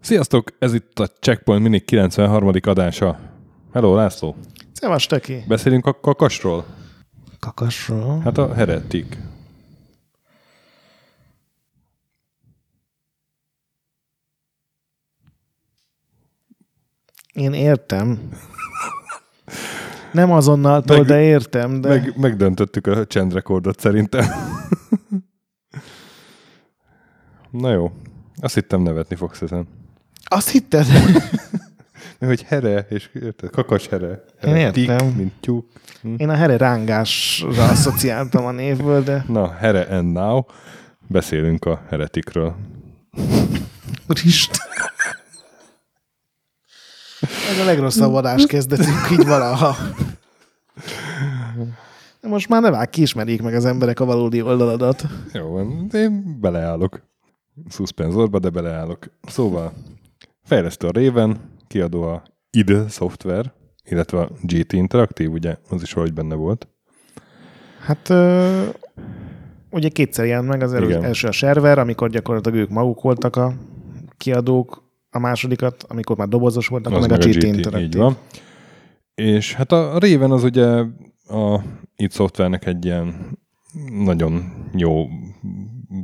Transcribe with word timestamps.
Sziasztok! 0.00 0.56
Ez 0.58 0.74
itt 0.74 0.98
a 0.98 1.06
Checkpoint 1.06 1.62
Mini 1.62 1.80
93. 1.80 2.50
adása. 2.62 3.18
Hello, 3.72 3.94
László! 3.94 4.36
Szevas, 4.72 5.06
Töki! 5.06 5.44
Beszélünk 5.48 5.86
a 5.86 6.00
kakasról? 6.00 6.64
Kakasról? 7.38 8.20
Hát 8.20 8.38
a 8.38 8.54
heretik. 8.54 9.18
Én 17.32 17.52
értem. 17.52 18.30
Nem 20.12 20.30
azonnal, 20.32 20.82
Meg- 20.86 21.04
de 21.04 21.20
értem, 21.20 21.80
de... 21.80 21.88
Meg, 21.88 22.12
megdöntöttük 22.16 22.86
a 22.86 23.06
csendrekordot 23.06 23.80
szerintem. 23.80 24.24
Na 27.50 27.72
jó. 27.72 27.92
Azt 28.40 28.54
hittem 28.54 28.82
nevetni 28.82 29.16
fogsz 29.16 29.40
ezen. 29.42 29.68
Azt 30.24 30.48
hitted? 30.50 30.86
Mert 30.88 32.18
hogy 32.40 32.42
here, 32.42 32.86
és 32.90 33.10
érted? 33.22 33.50
Kakas 33.50 33.86
here. 33.86 34.24
Én 34.44 34.54
Heretik, 34.54 34.88
értem. 34.88 35.06
mint 35.06 35.32
tyúk. 35.40 35.66
Hm. 36.02 36.14
Én 36.16 36.28
a 36.28 36.34
here 36.34 36.56
rángásra 36.56 37.64
asszociáltam 37.68 38.44
a 38.44 38.50
névből, 38.50 39.02
de... 39.02 39.24
Na, 39.28 39.52
here 39.52 39.86
and 39.90 40.12
now. 40.12 40.44
Beszélünk 41.06 41.64
a 41.64 41.82
heretikről. 41.88 42.56
Úristen! 44.08 44.66
Ez 47.48 47.58
a 47.58 47.64
legrosszabb 47.64 48.14
adás 48.14 48.46
kezdetünk 48.46 49.10
így 49.12 49.26
valaha. 49.26 49.76
De 52.20 52.28
most 52.28 52.48
már 52.48 52.62
ne 52.62 52.70
vág, 52.70 52.90
kiismerjék 52.90 53.42
meg 53.42 53.54
az 53.54 53.64
emberek 53.64 54.00
a 54.00 54.04
valódi 54.04 54.42
oldaladat. 54.42 55.04
Jó, 55.32 55.46
van, 55.46 55.88
én 55.92 56.40
beleállok. 56.40 57.00
Szuszpenzorba, 57.68 58.38
de 58.38 58.48
beleállok. 58.50 59.10
Szóval, 59.22 59.72
fejlesztő 60.44 60.86
a 60.86 60.92
Raven, 60.92 61.36
kiadó 61.66 62.02
a 62.02 62.22
id 62.50 62.90
Software, 62.90 63.52
illetve 63.84 64.20
a 64.20 64.30
GT 64.42 64.72
Interactive, 64.72 65.30
ugye, 65.30 65.56
az 65.68 65.82
is 65.82 65.92
valahogy 65.92 66.14
benne 66.14 66.34
volt. 66.34 66.68
Hát 67.80 68.08
ö, 68.08 68.62
ugye 69.70 69.88
kétszer 69.88 70.26
jelent 70.26 70.48
meg, 70.48 70.62
az 70.62 70.74
elő, 70.74 70.94
első 71.02 71.28
a 71.28 71.32
server, 71.32 71.78
amikor 71.78 72.10
gyakorlatilag 72.10 72.58
ők 72.58 72.68
maguk 72.68 73.02
voltak 73.02 73.36
a 73.36 73.54
kiadók, 74.16 74.87
a 75.18 75.20
másodikat, 75.20 75.84
amikor 75.88 76.16
már 76.16 76.28
dobozos 76.28 76.66
voltak, 76.66 76.92
Az 76.92 77.00
meg, 77.06 77.12
a 77.12 77.16
GT, 77.24 77.42
Interactive. 77.42 77.80
így 77.80 77.96
van. 77.96 78.16
És 79.14 79.54
hát 79.54 79.72
a 79.72 79.98
Raven 79.98 80.30
az 80.30 80.44
ugye 80.44 80.66
a 81.28 81.62
id 81.96 82.12
Software-nek 82.12 82.66
egy 82.66 82.84
ilyen 82.84 83.38
nagyon 84.04 84.52
jó 84.76 85.06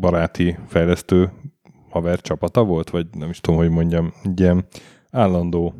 baráti 0.00 0.56
fejlesztő 0.68 1.32
haver 1.90 2.20
csapata 2.20 2.64
volt, 2.64 2.90
vagy 2.90 3.06
nem 3.18 3.30
is 3.30 3.40
tudom, 3.40 3.58
hogy 3.58 3.70
mondjam, 3.70 4.12
egy 4.24 4.40
ilyen 4.40 4.64
állandó 5.10 5.74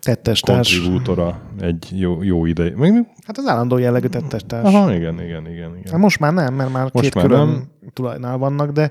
Tettestárs. 0.00 0.78
kontribútora 0.78 1.40
egy 1.60 1.88
jó, 2.00 2.22
jó 2.22 2.44
ideig. 2.46 2.74
Még, 2.74 2.92
Hát 3.26 3.38
az 3.38 3.46
állandó 3.46 3.76
jellegű 3.78 4.06
tettestárs. 4.06 4.64
aha, 4.74 4.94
igen, 4.94 5.20
igen, 5.22 5.50
igen, 5.50 5.70
Hát 5.70 5.86
igen. 5.86 6.00
most 6.00 6.18
már 6.20 6.32
nem, 6.32 6.54
mert 6.54 6.72
már 6.72 6.82
most 6.92 7.04
két 7.04 7.14
már 7.14 7.24
külön 7.26 7.46
nem. 7.48 7.68
tulajdonál 7.92 8.38
vannak, 8.38 8.70
de 8.70 8.90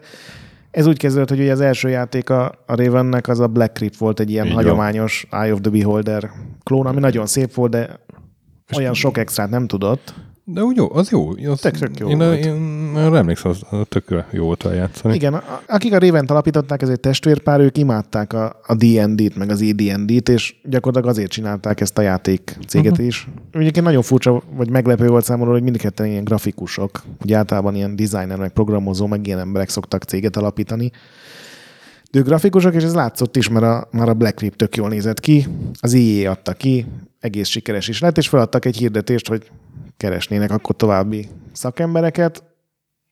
ez 0.73 0.87
úgy 0.87 0.97
kezdődött, 0.97 1.29
hogy 1.29 1.39
ugye 1.39 1.51
az 1.51 1.61
első 1.61 1.89
játék 1.89 2.29
a, 2.29 2.45
a 2.65 2.75
Ravennek 2.75 3.27
az 3.27 3.39
a 3.39 3.47
Black 3.47 3.73
Crypt 3.73 3.97
volt 3.97 4.19
egy 4.19 4.29
ilyen 4.29 4.45
Így 4.45 4.53
hagyományos 4.53 5.27
Eye 5.31 5.53
of 5.53 5.59
the 5.61 5.71
Beholder 5.71 6.31
klón, 6.63 6.85
ami 6.85 6.99
nagyon 6.99 7.25
szép 7.25 7.53
volt, 7.53 7.71
de 7.71 7.99
olyan 8.75 8.93
sok 8.93 9.17
extrát 9.17 9.49
nem 9.49 9.67
tudott. 9.67 10.13
De 10.45 10.63
úgy 10.63 10.75
jó, 10.75 10.93
az 10.93 11.09
jó. 11.09 11.29
Az, 11.29 11.59
Tök- 11.59 11.77
tök 11.77 11.99
jó 11.99 12.09
én, 12.09 12.17
volt. 12.17 12.45
én, 12.45 12.91
arra 12.95 13.17
emlékszem, 13.17 13.51
az, 13.51 13.61
az 13.69 13.85
tökre 13.89 14.27
jó 14.31 14.45
volt 14.45 14.63
vele 14.63 14.75
játszani. 14.75 15.15
Igen, 15.15 15.41
akik 15.67 15.93
a 15.93 15.99
Raven-t 15.99 16.31
alapították, 16.31 16.81
ez 16.81 16.89
egy 16.89 16.99
testvérpár, 16.99 17.59
ők 17.59 17.77
imádták 17.77 18.33
a, 18.33 18.59
a 18.67 18.75
D&D-t, 18.75 19.35
meg 19.35 19.49
az 19.49 19.61
ED&D-t, 19.61 20.29
és 20.29 20.55
gyakorlatilag 20.63 21.15
azért 21.15 21.31
csinálták 21.31 21.81
ezt 21.81 21.97
a 21.97 22.01
játék 22.01 22.57
céget 22.67 22.91
uh-huh. 22.91 23.07
is. 23.07 23.27
Egyébként 23.51 23.85
nagyon 23.85 24.01
furcsa, 24.01 24.43
vagy 24.55 24.69
meglepő 24.69 25.07
volt 25.07 25.25
számomra, 25.25 25.51
hogy 25.51 25.63
mindketten 25.63 26.05
ilyen 26.05 26.23
grafikusok, 26.23 27.03
ugye 27.21 27.37
általában 27.37 27.75
ilyen 27.75 27.95
designer, 27.95 28.37
meg 28.37 28.51
programozó, 28.53 29.07
meg 29.07 29.27
ilyen 29.27 29.39
emberek 29.39 29.69
szoktak 29.69 30.03
céget 30.03 30.37
alapítani. 30.37 30.91
De 32.11 32.19
ők 32.19 32.25
grafikusok, 32.25 32.73
és 32.73 32.83
ez 32.83 32.93
látszott 32.93 33.37
is, 33.37 33.49
mert 33.49 33.65
a, 33.65 33.87
már 33.91 34.09
a 34.09 34.13
Black 34.13 34.35
Crypt 34.35 34.57
tök 34.57 34.75
jól 34.75 34.89
nézett 34.89 35.19
ki, 35.19 35.47
az 35.79 35.93
EA 35.93 36.31
adta 36.31 36.53
ki, 36.53 36.85
egész 37.19 37.47
sikeres 37.47 37.87
is 37.87 37.99
lett, 37.99 38.17
és 38.17 38.27
feladtak 38.27 38.65
egy 38.65 38.77
hirdetést, 38.77 39.27
hogy 39.27 39.51
keresnének 39.97 40.51
akkor 40.51 40.75
további 40.75 41.27
szakembereket, 41.51 42.43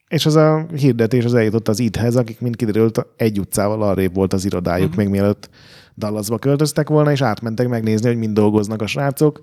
és 0.08 0.26
az 0.26 0.36
a 0.36 0.66
hirdetés 0.76 1.26
az 1.26 1.34
eljutott 1.34 1.68
az 1.68 1.80
idhez, 1.80 2.16
akik 2.16 2.40
mind 2.40 2.56
kiderült, 2.56 3.06
egy 3.16 3.40
utcával 3.40 3.82
arrébb 3.82 4.16
volt 4.16 4.34
az 4.34 4.46
irodájuk, 4.46 4.90
uh-huh. 4.90 5.04
még 5.04 5.12
mielőtt 5.12 5.50
Dallasba 5.98 6.38
költöztek 6.38 6.90
volna, 6.90 7.12
és 7.12 7.22
átmentek 7.22 7.68
megnézni, 7.68 8.08
hogy 8.08 8.18
mind 8.18 8.34
dolgoznak 8.34 8.82
a 8.82 8.88
srácok. 8.88 9.40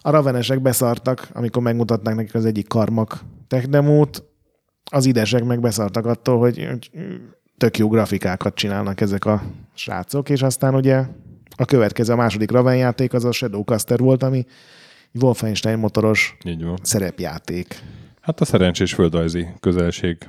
A 0.00 0.10
ravenesek 0.10 0.62
beszartak, 0.62 1.28
amikor 1.32 1.62
megmutatták 1.62 2.14
nekik 2.14 2.34
az 2.34 2.44
egyik 2.44 2.68
karmak 2.68 3.20
tech 3.48 3.66
demót, 3.66 4.24
az 4.90 5.06
idesek 5.06 5.44
meg 5.44 5.60
beszartak 5.60 6.06
attól, 6.06 6.38
hogy 6.38 6.66
hogy 6.70 6.90
tök 7.56 7.78
jó 7.78 7.88
grafikákat 7.88 8.54
csinálnak 8.54 9.00
ezek 9.00 9.24
a 9.24 9.42
srácok, 9.74 10.28
és 10.28 10.42
aztán 10.42 10.74
ugye 10.74 11.04
a 11.56 11.64
következő, 11.64 12.12
a 12.12 12.16
második 12.16 12.50
Raven 12.50 12.76
játék 12.76 13.12
az 13.12 13.24
a 13.24 13.32
Shadowcaster 13.32 13.98
volt, 13.98 14.22
ami 14.22 14.46
egy 15.14 15.22
Wolfenstein 15.22 15.78
motoros 15.78 16.36
Így 16.44 16.64
van. 16.64 16.78
szerepjáték. 16.82 17.82
Hát 18.20 18.40
a 18.40 18.44
szerencsés 18.44 18.94
földrajzi 18.94 19.46
közelség, 19.60 20.28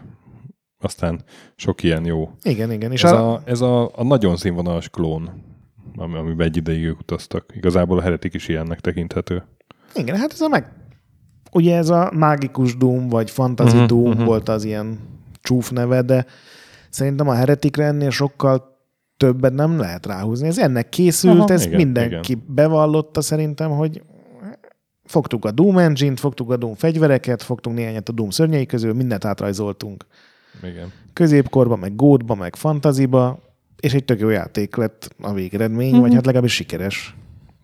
aztán 0.80 1.24
sok 1.56 1.84
ilyen 1.84 2.06
jó. 2.06 2.32
Igen, 2.44 2.72
igen. 2.72 2.92
És 2.92 3.04
Ez, 3.04 3.12
a, 3.12 3.34
a, 3.34 3.42
ez 3.46 3.62
a, 3.62 3.92
a 3.96 4.04
nagyon 4.04 4.38
színvonalas 4.38 4.90
klón, 4.90 5.30
ami, 5.96 6.16
amiben 6.16 6.48
egy 6.48 6.58
ideig 6.58 6.84
ők 6.84 7.00
utaztak. 7.00 7.46
Igazából 7.56 7.98
a 7.98 8.02
heretik 8.02 8.34
is 8.34 8.48
ilyennek 8.48 8.80
tekinthető. 8.80 9.44
Igen, 9.94 10.18
hát 10.18 10.32
ez 10.32 10.42
a 10.42 10.48
meg... 10.48 10.72
Ugye 11.52 11.76
ez 11.76 11.90
a 11.90 12.12
mágikus 12.16 12.78
Doom, 12.78 13.10
vagy 13.10 13.32
Fantasy 13.32 13.74
uh-huh, 13.74 13.88
Doom 13.88 14.12
uh-huh. 14.12 14.26
volt 14.26 14.50
az 14.50 14.64
ilyen 14.64 15.00
csúf 15.42 15.70
neve, 15.70 16.02
de 16.02 16.26
szerintem 16.90 17.28
a 17.28 17.34
heretikre 17.34 17.86
ennél 17.86 18.10
sokkal 18.10 18.80
többet 19.18 19.54
nem 19.54 19.80
lehet 19.80 20.06
ráhúzni. 20.06 20.48
Ez 20.48 20.58
ennek 20.58 20.90
készült, 20.90 21.40
Aha, 21.40 21.54
ez 21.54 21.66
igen, 21.66 21.76
mindenki 21.78 22.32
igen. 22.32 22.46
bevallotta 22.48 23.22
szerintem, 23.22 23.72
hogy 23.72 24.02
fogtuk 25.06 25.46
a 25.46 25.52
Doom 25.52 25.78
engine-t, 25.78 26.20
fogtuk 26.20 26.52
a 26.52 26.58
Doom 26.58 26.74
fegyvereket, 26.74 27.42
fogtunk 27.44 27.76
néhányat 27.78 28.10
a 28.10 28.12
Doom 28.12 28.30
szörnyei 28.30 28.66
közül, 28.66 28.94
mindent 28.94 29.26
átrajzoltunk. 29.26 30.06
Igen. 30.64 30.92
Középkorba, 31.14 31.76
meg 31.76 31.96
gódba, 31.96 32.36
meg 32.36 32.56
fantaziba, 32.56 33.40
és 33.80 33.94
egy 33.94 34.06
tök 34.06 34.20
jó 34.20 34.30
játék 34.30 34.76
lett 34.76 35.16
a 35.22 35.34
végeredmény, 35.34 35.78
Mhm. 35.86 35.88
uh-huh. 35.94 36.06
vagy 36.08 36.16
hát 36.16 36.26
legalábbis 36.26 36.54
sikeres. 36.54 37.16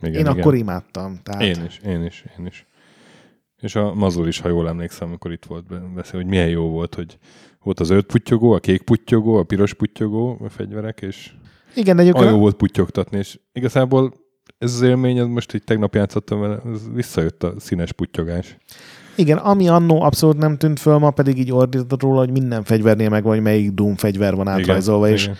igen 0.02 0.14
Én 0.14 0.20
igen. 0.20 0.40
akkor 0.40 0.56
imádtam. 0.56 1.20
Tehát... 1.24 1.42
Én 1.42 1.64
is, 1.68 1.80
én 1.86 2.04
is, 2.04 2.26
én 2.40 2.46
is. 2.46 2.66
És 3.62 3.76
a 3.76 3.94
Mazur 3.94 4.28
is, 4.28 4.40
ha 4.40 4.48
jól 4.50 4.68
emlékszem, 4.68 5.08
amikor 5.08 5.32
itt 5.32 5.46
volt 5.46 5.66
be- 5.68 5.82
beszél, 5.96 6.20
hogy 6.20 6.30
milyen 6.30 6.48
jó 6.50 6.70
volt, 6.70 6.96
hogy 6.96 7.18
volt 7.64 7.80
az 7.80 7.88
zöld 7.88 8.04
puttyogó, 8.04 8.52
a 8.52 8.60
kék 8.60 8.82
puttyogó, 8.82 9.36
a 9.38 9.44
piros 9.44 9.74
puttyogó, 9.74 10.38
a 10.44 10.50
fegyverek, 10.50 11.02
és 11.02 11.32
Igen, 11.76 11.96
de 11.96 12.12
olyan 12.14 12.32
jó 12.32 12.38
volt 12.38 12.56
puttyogtatni, 12.56 13.18
és 13.18 13.40
igazából 13.54 14.14
ez 14.62 14.74
az 14.74 14.82
élmény, 14.82 15.18
ez 15.18 15.26
most 15.26 15.54
így 15.54 15.64
tegnap 15.64 15.96
játszottam 15.96 16.40
vele, 16.40 16.62
ez 16.74 16.80
visszajött 16.94 17.44
a 17.44 17.54
színes 17.60 17.92
puttyogás. 17.92 18.58
Igen, 19.16 19.38
ami 19.38 19.68
annó 19.68 20.02
abszolút 20.02 20.38
nem 20.38 20.58
tűnt 20.58 20.80
föl, 20.80 20.98
ma 20.98 21.12
pedig 21.12 21.38
így 21.38 21.52
ordított 21.52 22.02
róla, 22.02 22.20
hogy 22.20 22.32
minden 22.32 22.64
fegyvernél 22.64 23.10
meg 23.10 23.24
vagy 23.24 23.42
melyik 23.42 23.72
Doom 23.72 23.96
fegyver 23.96 24.36
van 24.36 24.48
átrajzolva, 24.48 25.10
és 25.10 25.24
igen. 25.24 25.36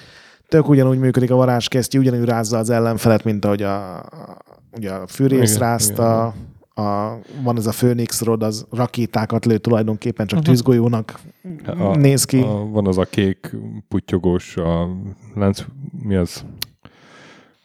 tök 0.48 0.70
ugyanúgy 0.70 1.00
működik 1.00 1.32
a 1.32 1.36
varázskesztyű, 1.36 2.00
ugyanúgy 2.00 2.26
rázza 2.26 2.58
az 2.58 2.70
ellenfelet, 2.70 3.24
mint 3.24 3.46
ahogy 3.46 3.62
a, 3.62 3.98
a, 4.00 4.38
ugye 4.78 4.92
a 4.92 5.08
fűrész 5.08 5.56
Igen, 5.56 5.68
rázta, 5.68 6.34
a, 6.74 7.20
van 7.44 7.58
ez 7.58 7.66
a 7.66 7.72
Phoenix 7.72 8.22
Rod, 8.22 8.44
az 8.44 8.66
rakétákat 8.72 9.46
lő 9.46 9.58
tulajdonképpen, 9.58 10.28
csak 10.28 10.42
tűzgolyónak 10.42 11.20
A- 11.66 11.96
néz 11.96 12.26
ki. 12.26 12.40
A, 12.40 12.68
van 12.72 12.88
az 12.88 12.98
a 12.98 13.06
kék 13.06 13.56
puttyogós, 13.88 14.58
a 14.58 14.90
lánc, 15.36 15.66
mi 16.04 16.16
az? 16.16 16.46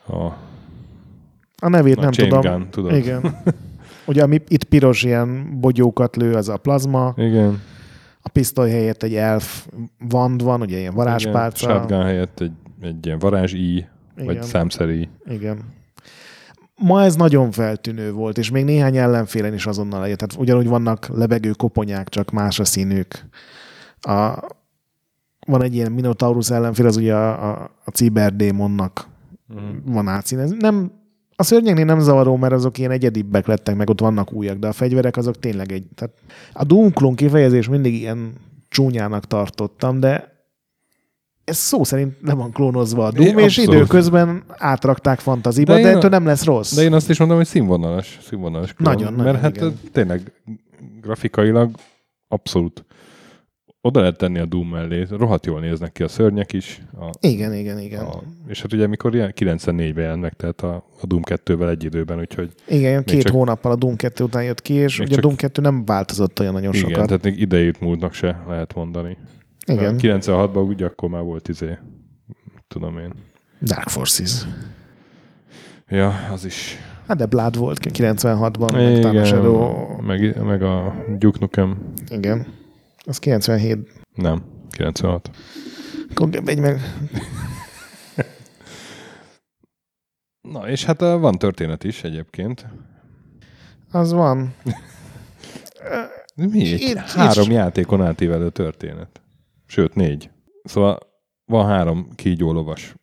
A, 0.09 0.45
A 1.63 1.69
nevét 1.69 1.97
a 1.97 2.01
nem 2.01 2.11
tudom. 2.11 2.41
gun, 2.41 2.71
tudod? 2.71 2.95
Igen. 2.95 3.37
Ugye 4.07 4.23
ami 4.23 4.43
itt 4.49 4.65
piros 4.65 5.03
ilyen 5.03 5.61
bogyókat 5.61 6.17
lő, 6.17 6.35
az 6.35 6.49
a 6.49 6.57
plazma, 6.57 7.15
Igen. 7.17 7.61
a 8.21 8.29
pisztoly 8.29 8.71
helyett 8.71 9.03
egy 9.03 9.15
elf 9.15 9.67
vand 10.09 10.43
van, 10.43 10.61
ugye 10.61 10.79
ilyen 10.79 10.95
varázspálca. 10.95 11.67
Igen, 11.69 11.79
shotgun 11.79 12.03
helyett 12.05 12.41
egy, 12.41 12.53
egy 12.81 13.07
ilyen 13.07 13.19
varázs 13.19 13.53
i, 13.53 13.87
vagy 14.17 14.31
Igen. 14.35 14.43
számszeri. 14.43 15.09
Igen. 15.27 15.59
Ma 16.77 17.03
ez 17.03 17.15
nagyon 17.17 17.51
feltűnő 17.51 18.13
volt, 18.13 18.39
és 18.39 18.51
még 18.51 18.65
néhány 18.65 18.97
ellenfélen 18.97 19.55
is 19.55 19.67
azonnal 19.67 20.03
eljött. 20.03 20.19
Tehát 20.19 20.41
ugyanúgy 20.43 20.69
vannak 20.69 21.09
lebegő 21.15 21.51
koponyák, 21.51 22.09
csak 22.09 22.31
más 22.31 22.59
a 22.59 22.65
színük. 22.65 23.25
A, 24.01 24.35
van 25.47 25.63
egy 25.63 25.75
ilyen 25.75 25.93
Minotaurus 25.93 26.51
ellenfél, 26.51 26.87
az 26.87 26.97
ugye 26.97 27.15
a, 27.15 27.51
a, 27.51 27.71
a 27.85 27.91
ciberdémonnak 27.91 29.07
Mhm. 29.49 29.93
van 29.93 30.09
átszínez. 30.09 30.51
Nem 30.51 30.91
A 31.37 31.43
szörnyeknél 31.43 31.85
nem 31.85 32.01
zavaró, 32.01 32.37
mert 32.37 32.53
azok 32.53 32.79
ilyen 32.79 32.91
egyedibbek 32.91 33.47
lettek, 33.47 33.77
meg 33.77 33.91
ott 33.91 34.01
vannak 34.01 34.33
újak, 34.33 34.59
de 34.59 34.67
a 34.69 34.73
fegyverek 34.73 35.17
azok 35.17 35.39
tényleg 35.39 35.73
egy... 35.73 35.85
Tehát 35.95 36.15
a 36.53 36.65
Doom 36.65 36.93
klón 36.93 37.15
kifejezés 37.15 37.69
mindig 37.69 37.95
ilyen 37.95 38.33
csúnyának 38.69 39.25
tartottam, 39.27 40.01
de 40.01 40.35
ez 41.45 41.57
szó 41.57 41.85
szerint 41.85 42.23
nem 42.23 42.37
van 42.37 42.53
klónozva 42.53 43.05
a 43.07 43.11
Doom, 43.11 43.39
É, 43.39 43.43
és 43.43 43.59
abszolút. 43.59 43.75
időközben 43.75 44.43
átrakták 44.57 45.19
fantaziba, 45.19 45.75
De 45.75 45.81
de, 45.83 45.89
én 45.89 45.97
ettől 45.97 46.11
a- 46.11 46.19
nem 46.19 46.27
lesz 46.27 46.45
rossz. 46.45 46.75
De 46.75 46.83
én 46.83 46.93
azt 46.93 47.11
is 47.11 47.19
mondom, 47.19 47.37
hogy 47.37 47.47
színvonalas. 47.47 48.19
színvonalas 48.29 48.73
klón. 48.75 48.93
Nagyon, 48.95 49.13
Mert 49.13 49.25
nagyon, 49.27 49.41
hát 49.41 49.57
igen. 49.57 49.81
tényleg 49.93 50.33
grafikailag 51.01 51.71
abszolút 52.29 52.85
oda 53.87 54.01
lehet 54.01 54.17
tenni 54.17 54.39
a 54.39 54.45
Doom 54.45 54.69
mellé. 54.69 55.07
Rohadt 55.11 55.47
jól 55.47 55.61
néznek 55.61 55.93
ki 55.93 56.03
a 56.03 56.09
szörnyek 56.09 56.53
is. 56.53 56.81
A, 57.01 57.11
Igen, 57.21 57.55
igen, 57.55 57.79
igen. 57.79 58.05
a, 58.05 58.23
és 58.47 58.63
hát 58.63 58.73
ugye 58.73 58.87
mikor 58.87 59.15
ilyen 59.15 59.33
94-ben 59.37 60.03
jelent 60.05 60.21
meg, 60.21 60.33
tehát 60.33 60.61
a, 60.61 60.75
a 61.01 61.07
Doom 61.07 61.23
2-vel 61.25 61.69
egy 61.71 61.85
időben, 61.85 62.19
úgyhogy 62.19 62.53
Igen, 62.69 63.05
két 63.05 63.23
csak- 63.23 63.33
hónappal 63.33 63.73
a 63.73 63.77
Doom 63.77 63.97
2 63.97 64.25
után 64.25 64.45
jött 64.45 64.63
ki, 64.63 64.75
és 64.75 64.99
ugye 64.99 65.17
a 65.17 65.21
Doom 65.21 65.37
2 65.37 65.61
nem 65.63 65.85
változott 65.85 66.41
olyan 66.41 66.53
nagyon 66.53 66.75
igen, 66.75 66.89
sokat. 66.91 67.07
tehát 67.07 67.23
még 67.23 67.41
idejét 67.41 67.81
múltnak 67.81 68.13
se 68.13 68.43
lehet 68.49 68.75
mondani. 68.75 69.17
Igen, 69.67 69.95
96-ban 69.99 70.67
úgy 70.67 70.83
akkor 70.83 71.09
már 71.09 71.23
volt 71.23 71.49
izé, 71.49 71.79
tudom 72.69 72.99
én. 72.99 73.13
Dark 73.63 73.89
Forces. 73.89 74.47
Ja, 75.89 76.13
az 76.33 76.45
is. 76.45 76.77
Hát 77.09 77.17
de 77.17 77.27
Blood 77.27 77.57
volt 77.57 77.79
96-ban, 77.93 78.73
meg 78.73 78.97
utána 78.99 79.25
Shadow. 79.25 79.87
meg, 80.03 80.43
meg 80.45 80.63
a 80.63 80.95
Duke 81.19 81.39
Nukem. 81.41 81.93
Igen. 82.09 82.47
Az 83.09 83.19
97. 83.19 83.93
Nem, 84.15 84.43
96. 84.71 85.31
Akkor 86.11 86.29
megy 86.45 86.59
meg. 86.59 86.81
Na, 90.41 90.69
és 90.69 90.85
hát 90.85 91.03
uh, 91.03 91.21
van 91.21 91.39
történet 91.39 91.85
is 91.85 92.03
egyébként. 92.05 92.67
Az 93.91 94.13
van. 94.13 94.55
Mi? 96.35 96.73
Egy 96.73 96.81
Én- 96.81 96.97
három 96.99 97.47
és- 97.49 97.55
játékon 97.55 98.03
átívelő 98.03 98.51
történet. 98.51 99.21
Sőt, 99.67 99.95
négy. 99.95 100.31
Szóval 100.65 100.99
van 101.45 101.67
három 101.67 102.09
kígyó 102.15 102.53
lovas. 102.53 102.95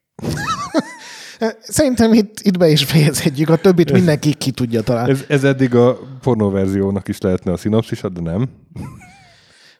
Szerintem 1.59 2.13
itt, 2.13 2.39
itt 2.39 2.57
be 2.57 2.67
is 2.69 2.83
fejezhetjük, 2.83 3.49
a 3.49 3.55
többit 3.55 3.91
mindenki 3.91 4.33
ki 4.33 4.51
tudja 4.51 4.81
találni. 4.81 5.11
Ez, 5.11 5.23
ez 5.27 5.43
eddig 5.43 5.75
a 5.75 5.97
pornóverziónak 6.21 7.07
is 7.07 7.19
lehetne 7.21 7.51
a 7.51 7.57
szinopszisa, 7.57 8.09
de 8.09 8.21
nem. 8.21 8.49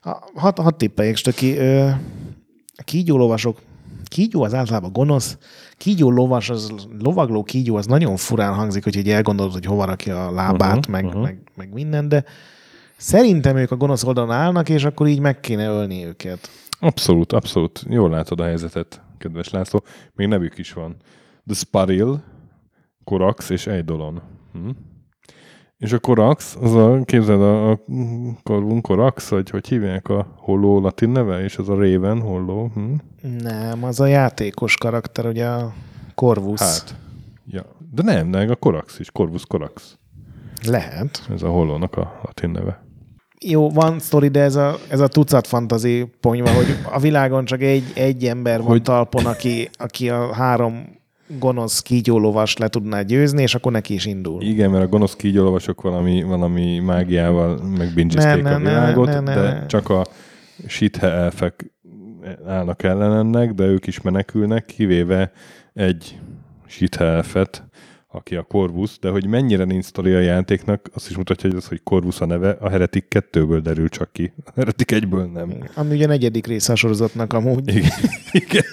Ha- 0.03 0.29
Hat, 0.35 0.59
hat 0.59 0.75
tippeljek, 0.77 1.15
Stöki. 1.15 1.57
Ö, 1.57 1.87
a 2.77 2.83
kígyólovasok, 2.83 3.61
kígyó 4.05 4.43
az 4.43 4.53
általában 4.53 4.91
gonosz, 4.91 5.37
kígyó 5.77 6.11
lovas, 6.11 6.49
az 6.49 6.73
lovagló 6.99 7.43
kígyó, 7.43 7.75
az 7.75 7.85
nagyon 7.85 8.15
furán 8.15 8.53
hangzik, 8.53 8.83
hogy 8.83 8.95
így 8.95 9.09
elgondolod, 9.09 9.53
hogy 9.53 9.65
hova 9.65 9.85
rakja 9.85 10.27
a 10.27 10.31
lábát, 10.31 10.77
Uh-huh, 10.77 10.91
meg, 10.91 11.05
uh-huh. 11.05 11.21
meg, 11.21 11.37
meg 11.55 11.73
minden, 11.73 12.09
de 12.09 12.23
szerintem 12.97 13.57
ők 13.57 13.71
a 13.71 13.75
gonosz 13.75 14.03
oldalon 14.03 14.31
állnak, 14.31 14.69
és 14.69 14.83
akkor 14.83 15.07
így 15.07 15.19
meg 15.19 15.39
kéne 15.39 15.65
ölni 15.67 16.05
őket. 16.05 16.49
Abszolút, 16.79 17.31
abszolút. 17.33 17.83
Jól 17.89 18.09
látod 18.09 18.39
a 18.39 18.43
helyzetet, 18.43 19.01
kedves 19.17 19.49
László. 19.49 19.83
Még 20.15 20.27
nevük 20.27 20.57
is 20.57 20.73
van. 20.73 20.95
The 21.45 21.55
Sparil, 21.55 22.23
Korax 23.03 23.49
és 23.49 23.67
Eidolon. 23.67 24.21
Hm? 24.53 24.69
És 25.83 25.91
a 25.93 25.99
Korax, 25.99 26.57
az 26.61 26.75
a, 26.75 27.01
képzeld, 27.05 27.41
a, 27.41 27.71
a 27.71 27.79
Corvum 28.43 28.81
Korax, 28.81 29.29
vagy 29.29 29.49
hogy 29.49 29.67
hívják 29.67 30.07
a 30.09 30.27
holló 30.37 30.79
latin 30.79 31.09
neve, 31.09 31.43
és 31.43 31.57
az 31.57 31.69
a 31.69 31.75
Raven 31.75 32.21
holló. 32.21 32.71
Hm? 32.73 32.93
Nem, 33.41 33.83
az 33.83 33.99
a 33.99 34.05
játékos 34.05 34.77
karakter, 34.77 35.25
ugye 35.25 35.47
a 35.47 35.73
Corvus. 36.15 36.59
Hát. 36.59 36.95
Ja. 37.47 37.65
De 37.91 38.03
nem, 38.03 38.31
de 38.31 38.51
a 38.51 38.55
Korax 38.55 38.99
is, 38.99 39.11
Corvus 39.11 39.45
Korax. 39.45 39.97
Lehet. 40.67 41.27
Ez 41.33 41.41
a 41.43 41.49
hollónak 41.49 41.97
a 41.97 42.19
latin 42.25 42.49
neve. 42.49 42.83
Jó, 43.39 43.69
van 43.69 43.99
sztori, 43.99 44.27
de 44.27 44.41
ez 44.41 44.55
a, 44.55 44.75
ez 44.89 44.99
a 44.99 45.07
tucat 45.07 45.47
fantazi 45.47 46.11
ponyva, 46.19 46.49
hogy 46.49 46.77
a 46.91 46.99
világon 46.99 47.45
csak 47.45 47.61
egy, 47.61 47.83
egy 47.95 48.25
ember 48.25 48.57
van 48.57 48.67
Hogy- 48.67 48.81
talpon, 48.81 49.25
aki, 49.25 49.69
aki 49.73 50.09
a 50.09 50.33
három 50.33 51.01
gonosz 51.27 51.81
kígyólovas 51.81 52.57
le 52.57 52.67
tudná 52.67 53.01
győzni, 53.01 53.41
és 53.41 53.55
akkor 53.55 53.71
neki 53.71 53.93
is 53.93 54.05
indul. 54.05 54.41
Igen, 54.41 54.69
mert 54.69 54.83
a 54.83 54.87
gonosz 54.87 55.15
kígyólovasok 55.15 55.81
valami, 55.81 56.23
valami 56.23 56.79
mágiával 56.79 57.57
megbingizték 57.77 58.45
a 58.45 58.49
ne, 58.49 58.57
ne, 58.57 58.57
világot, 58.57 59.07
ne, 59.07 59.19
ne, 59.19 59.33
de 59.33 59.65
csak 59.65 59.89
a 59.89 60.05
sithe 60.67 61.07
elfek 61.07 61.71
állnak 62.47 62.83
ellen 62.83 63.13
ennek, 63.13 63.53
de 63.53 63.63
ők 63.63 63.87
is 63.87 64.01
menekülnek, 64.01 64.65
kivéve 64.65 65.31
egy 65.73 66.19
sithe 66.65 67.05
elfet, 67.05 67.63
aki 68.13 68.35
a 68.35 68.41
Corvus, 68.41 68.99
de 68.99 69.09
hogy 69.09 69.27
mennyire 69.27 69.63
nincs 69.63 69.85
sztori 69.85 70.13
a 70.13 70.19
játéknak, 70.19 70.89
azt 70.93 71.09
is 71.09 71.17
mutatja, 71.17 71.49
hogy 71.49 71.57
az, 71.57 71.67
hogy 71.67 71.83
Corvus 71.83 72.21
a 72.21 72.25
neve, 72.25 72.57
a 72.59 72.69
Heretik 72.69 73.05
2-ből 73.09 73.59
derül 73.63 73.89
csak 73.89 74.11
ki. 74.11 74.33
A 74.45 74.51
Heretik 74.55 74.91
1-ből 74.91 75.31
nem. 75.31 75.53
Ami 75.75 75.95
ugye 75.95 76.07
negyedik 76.07 76.47
része 76.47 76.71
a 76.71 76.75
sorozatnak 76.75 77.33
amúgy. 77.33 77.67
Igen. 77.75 77.91
Igen. 78.45 78.63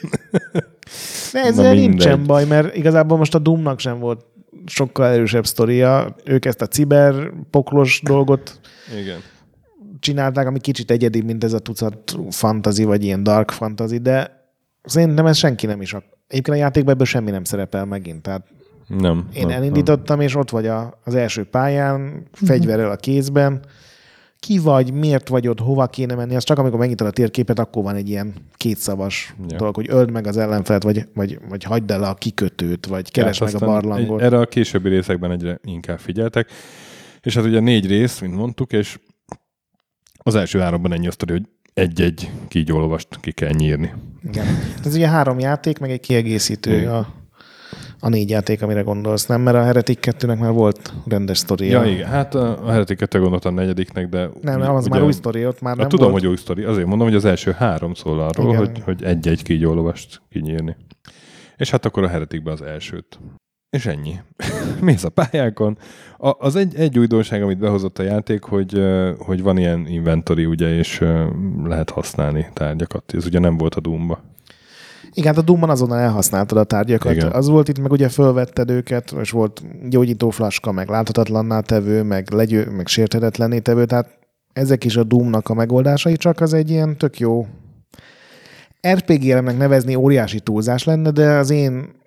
De 1.32 1.40
ezzel 1.40 1.74
nincsen 1.74 2.26
baj, 2.26 2.44
mert 2.44 2.76
igazából 2.76 3.18
most 3.18 3.34
a 3.34 3.38
Doomnak 3.38 3.78
sem 3.78 3.98
volt 3.98 4.24
sokkal 4.66 5.06
erősebb 5.06 5.46
sztoria. 5.46 6.16
Ők 6.24 6.44
ezt 6.44 6.62
a 6.62 6.66
ciberpoklos 6.66 8.00
dolgot 8.04 8.60
Igen. 9.00 9.18
csinálták, 10.00 10.46
ami 10.46 10.60
kicsit 10.60 10.90
egyedi, 10.90 11.20
mint 11.20 11.44
ez 11.44 11.52
a 11.52 11.58
tucat 11.58 12.18
fantasy, 12.30 12.84
vagy 12.84 13.04
ilyen 13.04 13.22
dark 13.22 13.50
fantasy, 13.50 13.98
de 13.98 14.44
szerintem 14.82 15.26
ez 15.26 15.36
senki 15.36 15.66
nem 15.66 15.80
is. 15.80 15.92
Egyébként 16.26 16.56
a 16.56 16.60
játékban 16.60 16.92
ebből 16.92 17.06
semmi 17.06 17.30
nem 17.30 17.44
szerepel 17.44 17.84
megint. 17.84 18.22
Tehát 18.22 18.46
Nem. 18.98 19.28
én 19.34 19.46
nem, 19.46 19.56
elindítottam, 19.56 20.20
és 20.20 20.36
ott 20.36 20.50
vagy 20.50 20.66
a, 20.66 20.98
az 21.04 21.14
első 21.14 21.44
pályán, 21.44 22.22
fegyverrel 22.32 22.90
a 22.90 22.96
kézben. 22.96 23.60
Ki 24.38 24.58
vagy, 24.58 24.92
miért 24.92 25.28
vagy 25.28 25.48
ott, 25.48 25.60
hova 25.60 25.86
kéne 25.86 26.14
menni, 26.14 26.36
az 26.36 26.44
csak 26.44 26.58
amikor 26.58 26.78
megnyitod 26.78 27.06
a 27.06 27.10
térképet, 27.10 27.58
akkor 27.58 27.82
van 27.82 27.94
egy 27.94 28.08
ilyen 28.08 28.34
kétszavas 28.56 29.34
Ja. 29.48 29.56
dolog, 29.56 29.74
hogy 29.74 29.86
öld 29.88 30.10
meg 30.10 30.26
az 30.26 30.36
ellenfelet, 30.36 30.82
vagy, 30.82 31.08
vagy, 31.14 31.38
vagy 31.48 31.62
hagyd 31.64 31.90
el 31.90 32.04
a 32.04 32.14
kikötőt, 32.14 32.86
vagy 32.86 33.10
keresd 33.10 33.42
Hát 33.42 33.52
meg 33.52 33.62
a 33.62 33.66
barlangot. 33.66 34.20
Egy, 34.20 34.26
erre 34.26 34.38
a 34.38 34.46
későbbi 34.46 34.88
részekben 34.88 35.30
egyre 35.30 35.58
inkább 35.64 35.98
figyeltek. 35.98 36.48
És 37.22 37.34
hát 37.34 37.44
ugye 37.44 37.60
négy 37.60 37.86
rész, 37.86 38.20
mint 38.20 38.34
mondtuk, 38.34 38.72
és 38.72 38.98
az 40.22 40.34
első 40.34 40.58
háromban 40.58 40.92
ennyi 40.92 41.06
a 41.06 41.10
sztori, 41.10 41.32
hogy 41.32 41.48
egy-egy 41.74 42.30
kígyólovast 42.48 43.08
ki 43.20 43.32
kell 43.32 43.52
nyírni. 43.52 43.92
Igen. 44.28 44.46
Ez 44.84 44.94
ugye 44.94 45.08
három 45.08 45.38
játék, 45.38 45.78
meg 45.78 45.90
egy 45.90 46.00
kiegészítő 46.00 46.76
Igen. 46.76 46.92
a, 46.92 47.08
a 48.00 48.08
négy 48.08 48.30
játék, 48.30 48.62
amire 48.62 48.80
gondolsz, 48.80 49.26
nem? 49.26 49.40
Mert 49.40 49.56
a 49.56 49.62
Heretic 49.62 49.98
2-nek 50.02 50.38
már 50.38 50.52
volt 50.52 50.92
rendes 51.06 51.38
sztoria. 51.38 51.82
Ja, 51.84 51.90
igen. 51.90 52.08
Hát 52.08 52.34
a, 52.34 52.70
Heretic 52.70 52.98
2 52.98 53.20
gondoltam 53.20 53.56
a 53.56 53.60
negyediknek, 53.60 54.08
de... 54.08 54.28
Nem, 54.40 54.58
nem, 54.58 54.74
az 54.74 54.86
ugye- 54.86 54.94
már 54.94 55.04
új 55.04 55.12
sztori, 55.12 55.46
ott 55.46 55.60
már 55.60 55.76
nem 55.76 55.88
tudom, 55.88 56.10
volt. 56.10 56.22
hogy 56.22 56.30
új 56.30 56.36
sztori. 56.36 56.62
Azért 56.62 56.86
mondom, 56.86 57.06
hogy 57.06 57.16
az 57.16 57.24
első 57.24 57.50
három 57.50 57.94
szól 57.94 58.20
arról, 58.20 58.46
Igen. 58.46 58.58
hogy, 58.58 58.80
hogy 58.84 59.02
egy-egy 59.02 59.42
kígyólovast 59.42 60.22
kinyírni. 60.28 60.76
És 61.56 61.70
hát 61.70 61.84
akkor 61.84 62.02
a 62.04 62.08
Hereticbe 62.08 62.52
az 62.52 62.62
elsőt. 62.62 63.18
És 63.76 63.86
ennyi. 63.86 64.14
Mész 64.80 65.04
a 65.04 65.08
pályákon. 65.08 65.78
A, 66.18 66.34
az 66.38 66.56
egy, 66.56 66.74
egy 66.74 66.98
újdonság, 66.98 67.42
amit 67.42 67.58
behozott 67.58 67.98
a 67.98 68.02
játék, 68.02 68.42
hogy, 68.42 68.82
hogy 69.18 69.42
van 69.42 69.58
ilyen 69.58 69.86
inventory, 69.86 70.46
ugye, 70.46 70.74
és 70.76 71.04
lehet 71.64 71.90
használni 71.90 72.46
tárgyakat. 72.52 73.14
Ez 73.14 73.26
ugye 73.26 73.38
nem 73.38 73.56
volt 73.56 73.74
a 73.74 73.80
Doomba. 73.80 74.20
Igen, 75.12 75.34
hát 75.34 75.42
a 75.42 75.46
Doom-ban 75.46 75.70
azonnal 75.70 75.98
elhasználtad 75.98 76.58
a 76.58 76.64
tárgyakat. 76.64 77.12
Igen. 77.12 77.32
Az 77.32 77.48
volt 77.48 77.68
itt, 77.68 77.78
meg 77.78 77.92
ugye 77.92 78.08
fölvetted 78.08 78.70
őket, 78.70 79.14
és 79.20 79.30
volt 79.30 79.62
gyógyító 79.88 80.30
flaska, 80.30 80.72
meg 80.72 80.88
láthatatlanná 80.88 81.60
tevő, 81.60 82.02
meg, 82.02 82.32
legyő, 82.32 82.70
meg 82.70 82.86
sérthetetlenné 82.86 83.58
tevő, 83.58 83.84
tehát 83.84 84.18
ezek 84.52 84.84
is 84.84 84.96
a 84.96 85.04
Doomnak 85.04 85.48
a 85.48 85.54
megoldásai, 85.54 86.16
csak 86.16 86.40
az 86.40 86.52
egy 86.52 86.70
ilyen 86.70 86.96
tök 86.96 87.18
jó 87.18 87.46
RPG 88.88 89.28
elemnek 89.28 89.56
nevezni 89.56 89.94
óriási 89.94 90.40
túlzás 90.40 90.84
lenne, 90.84 91.10
de 91.10 91.36
az 91.36 91.50
én 91.50 91.98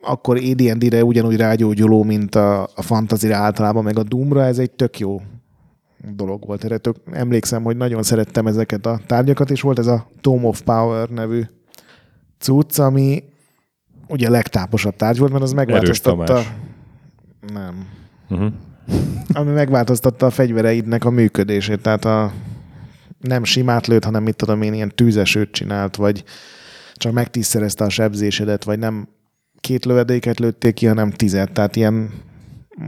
akkor 0.00 0.36
AD&D-re 0.36 1.04
ugyanúgy 1.04 1.36
rágyógyuló, 1.36 2.02
mint 2.02 2.34
a, 2.34 2.62
a 2.62 2.82
fantasy 2.82 3.30
általában, 3.30 3.84
meg 3.84 3.98
a 3.98 4.02
Doomra, 4.02 4.44
ez 4.44 4.58
egy 4.58 4.70
tök 4.70 4.98
jó 4.98 5.20
dolog 6.14 6.46
volt. 6.46 6.64
Erre 6.64 6.78
tök, 6.78 6.96
emlékszem, 7.12 7.62
hogy 7.62 7.76
nagyon 7.76 8.02
szerettem 8.02 8.46
ezeket 8.46 8.86
a 8.86 9.00
tárgyakat, 9.06 9.50
és 9.50 9.60
volt 9.60 9.78
ez 9.78 9.86
a 9.86 10.06
Tome 10.20 10.46
of 10.46 10.60
Power 10.60 11.08
nevű 11.08 11.42
cucc, 12.38 12.78
ami 12.78 13.22
ugye 14.08 14.26
a 14.26 14.30
legtáposabb 14.30 14.96
tárgy 14.96 15.18
volt, 15.18 15.32
mert 15.32 15.44
az 15.44 15.52
megváltoztatta... 15.52 16.42
Nem. 17.52 17.88
Uh-huh. 18.28 18.52
Ami 19.32 19.50
megváltoztatta 19.50 20.26
a 20.26 20.30
fegyvereidnek 20.30 21.04
a 21.04 21.10
működését, 21.10 21.80
tehát 21.80 22.04
a 22.04 22.32
nem 23.20 23.44
simát 23.44 23.86
lőtt, 23.86 24.04
hanem 24.04 24.22
mit 24.22 24.36
tudom 24.36 24.62
én, 24.62 24.74
ilyen 24.74 24.92
tűzesőt 24.94 25.52
csinált, 25.52 25.96
vagy 25.96 26.24
csak 26.94 27.12
megtízszerezte 27.12 27.84
a 27.84 27.88
sebzésedet, 27.88 28.64
vagy 28.64 28.78
nem 28.78 29.08
két 29.60 29.84
lövedéket 29.84 30.38
lőtték 30.38 30.74
ki, 30.74 30.86
hanem 30.86 31.10
tizet, 31.10 31.52
tehát 31.52 31.76
ilyen, 31.76 32.10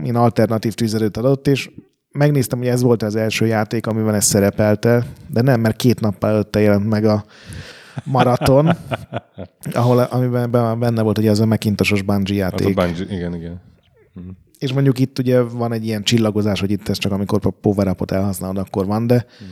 ilyen 0.03 0.15
alternatív 0.15 0.73
tűzerőt 0.73 1.17
adott, 1.17 1.47
és 1.47 1.69
megnéztem, 2.11 2.59
hogy 2.59 2.67
ez 2.67 2.81
volt 2.81 3.03
az 3.03 3.15
első 3.15 3.45
játék, 3.45 3.87
amiben 3.87 4.13
ez 4.13 4.25
szerepelte, 4.25 5.05
de 5.27 5.41
nem, 5.41 5.59
mert 5.59 5.75
két 5.75 5.99
nappal 5.99 6.29
előtte 6.29 6.59
jelent 6.59 6.89
meg 6.89 7.05
a 7.05 7.25
maraton, 8.03 8.69
ahol, 9.73 9.99
amiben 9.99 10.51
benne 10.79 11.01
volt 11.01 11.17
ugye 11.17 11.29
az 11.29 11.39
a 11.39 11.45
Macintosos 11.45 12.01
Bungie 12.01 12.45
Az 12.45 12.51
a 12.51 12.55
játék. 12.55 12.75
Bungie, 12.75 13.15
igen, 13.17 13.35
igen. 13.35 13.61
Mhm. 14.13 14.27
És 14.57 14.73
mondjuk 14.73 14.99
itt 14.99 15.19
ugye 15.19 15.41
van 15.41 15.73
egy 15.73 15.85
ilyen 15.85 16.03
csillagozás, 16.03 16.59
hogy 16.59 16.71
itt 16.71 16.89
ez 16.89 16.97
csak 16.97 17.11
amikor 17.11 17.39
a 17.43 17.49
power 17.49 17.87
upot 17.87 18.11
elhasználod, 18.11 18.57
akkor 18.57 18.85
van, 18.85 19.07
de 19.07 19.15
Mhm. 19.39 19.49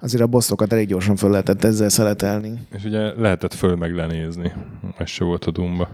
azért 0.00 0.22
a 0.22 0.26
bosszokat 0.26 0.72
elég 0.72 0.86
gyorsan 0.88 1.16
föl 1.16 1.30
lehetett 1.30 1.64
ezzel 1.64 1.88
szeletelni. 1.88 2.52
És 2.72 2.84
ugye 2.84 3.20
lehetett 3.20 3.54
föl 3.54 3.76
meg 3.76 3.94
lenézni. 3.94 4.52
Ez 4.98 5.08
se 5.08 5.24
volt 5.24 5.44
a 5.44 5.50
Doomba. 5.50 5.88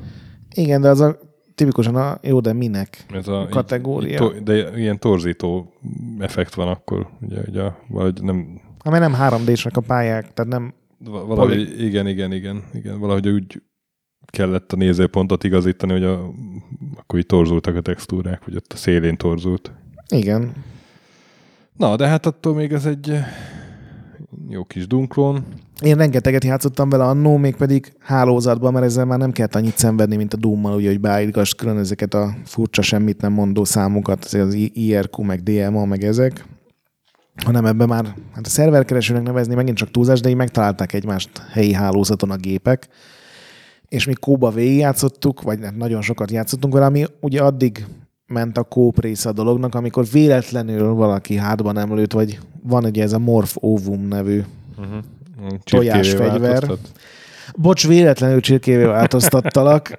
Igen, 0.54 0.80
de 0.80 0.88
az 0.88 1.00
a 1.00 1.18
tipikusan 1.54 1.96
a 1.96 2.18
jó, 2.22 2.40
de 2.40 2.52
minek? 2.52 3.06
Ez 3.14 3.28
a, 3.28 3.46
Kategória. 3.50 4.10
Így, 4.12 4.18
to, 4.18 4.40
de 4.44 4.78
ilyen 4.78 4.98
torzító 4.98 5.72
effekt 6.18 6.54
van 6.54 6.68
akkor, 6.68 7.08
ugye, 7.20 7.40
ugye 7.48 7.62
valahogy 7.88 8.22
nem, 8.22 8.60
Amely 8.78 9.00
nem 9.00 9.14
3D-sek 9.20 9.74
a 9.76 9.80
pályák, 9.80 10.32
tehát 10.32 10.50
nem 10.52 10.74
va- 10.98 11.26
valahogy, 11.26 11.82
igen, 11.82 12.06
igen, 12.06 12.32
igen, 12.32 12.62
igen, 12.72 12.98
valahogy 12.98 13.28
úgy 13.28 13.62
kellett 14.26 14.72
a 14.72 14.76
nézőpontot 14.76 15.44
igazítani, 15.44 15.92
hogy 15.92 16.04
a, 16.04 16.32
akkor 16.96 17.18
így 17.18 17.26
torzultak 17.26 17.76
a 17.76 17.80
textúrák, 17.80 18.44
vagy 18.44 18.56
ott 18.56 18.72
a 18.72 18.76
szélén 18.76 19.16
torzult. 19.16 19.72
Igen. 20.08 20.52
Na, 21.76 21.96
de 21.96 22.06
hát 22.06 22.26
attól 22.26 22.54
még 22.54 22.72
ez 22.72 22.86
egy 22.86 23.10
eh, 23.10 23.26
jó 24.48 24.64
kis 24.64 24.86
dunklón. 24.86 25.44
Én 25.82 25.96
rengeteget 25.96 26.44
játszottam 26.44 26.88
vele 26.88 27.04
annó, 27.04 27.36
mégpedig 27.36 27.92
hálózatban, 27.98 28.72
mert 28.72 28.84
ezzel 28.84 29.04
már 29.04 29.18
nem 29.18 29.32
kellett 29.32 29.54
annyit 29.54 29.78
szenvedni, 29.78 30.16
mint 30.16 30.34
a 30.34 30.36
Doom-mal, 30.36 30.76
ugye, 30.76 30.88
hogy 30.88 31.00
beállítgass 31.00 31.54
külön 31.54 31.78
ezeket 31.78 32.14
a 32.14 32.34
furcsa 32.44 32.82
semmit 32.82 33.20
nem 33.20 33.32
mondó 33.32 33.64
számokat, 33.64 34.24
az 34.24 34.54
IRQ, 34.72 35.22
meg 35.22 35.42
DMA, 35.42 35.84
meg 35.84 36.04
ezek, 36.04 36.44
hanem 37.44 37.66
ebben 37.66 37.88
már, 37.88 38.14
hát 38.34 38.46
a 38.46 38.48
szerverkeresőnek 38.48 39.22
nevezni 39.22 39.54
megint 39.54 39.76
csak 39.76 39.90
túlzás, 39.90 40.20
de 40.20 40.28
így 40.28 40.36
megtalálták 40.36 40.92
egymást 40.92 41.30
helyi 41.50 41.72
hálózaton 41.72 42.30
a 42.30 42.36
gépek, 42.36 42.88
és 43.88 44.06
mi 44.06 44.12
kóba 44.12 44.50
végigjátszottuk, 44.50 45.42
vagy 45.42 45.58
hát 45.62 45.76
nagyon 45.76 46.02
sokat 46.02 46.30
játszottunk 46.30 46.72
vele, 46.72 46.86
ami 46.86 47.04
ugye 47.20 47.42
addig 47.42 47.86
ment 48.26 48.58
a 48.58 48.62
kóp 48.62 49.00
része 49.00 49.28
a 49.28 49.32
dolognak, 49.32 49.74
amikor 49.74 50.04
véletlenül 50.12 50.92
valaki 50.92 51.36
hátban 51.36 51.74
nem 51.74 51.94
lőtt, 51.94 52.12
vagy 52.12 52.38
van 52.62 52.84
ugye 52.84 53.02
ez 53.02 53.12
a 53.12 53.18
Morph 53.18 53.54
Ovum 53.54 54.08
nevű 54.08 54.42
Uh-huh. 54.78 55.58
Tojásfegyver. 55.64 56.64
Bocs, 57.56 57.86
véletlenül 57.86 58.40
csirkévé 58.40 58.84
változtattalak, 58.84 59.98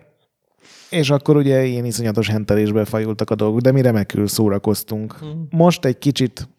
és 0.90 1.10
akkor 1.10 1.36
ugye 1.36 1.66
ilyen 1.66 1.86
iszonyatos 1.86 2.30
hentelésbe 2.30 2.86
fajultak 2.86 3.30
a 3.30 3.36
dolgok, 3.36 3.60
de 3.60 3.72
mi 3.72 3.82
remekül 3.82 4.28
szórakoztunk. 4.28 5.20
Most 5.50 5.86
egy 5.86 5.98
kicsit, 5.98 6.50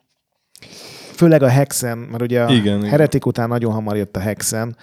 főleg 1.13 1.43
a 1.43 1.49
Hexen, 1.49 1.99
mert 1.99 2.23
ugye 2.23 2.43
a 2.43 2.51
Igen, 2.51 2.79
igen. 2.79 2.91
Heretik 2.91 3.27
után 3.27 3.49
nagyon 3.49 3.73
hamar 3.73 3.97
jött 3.97 4.17
a 4.17 4.21
Hexen, 4.21 4.77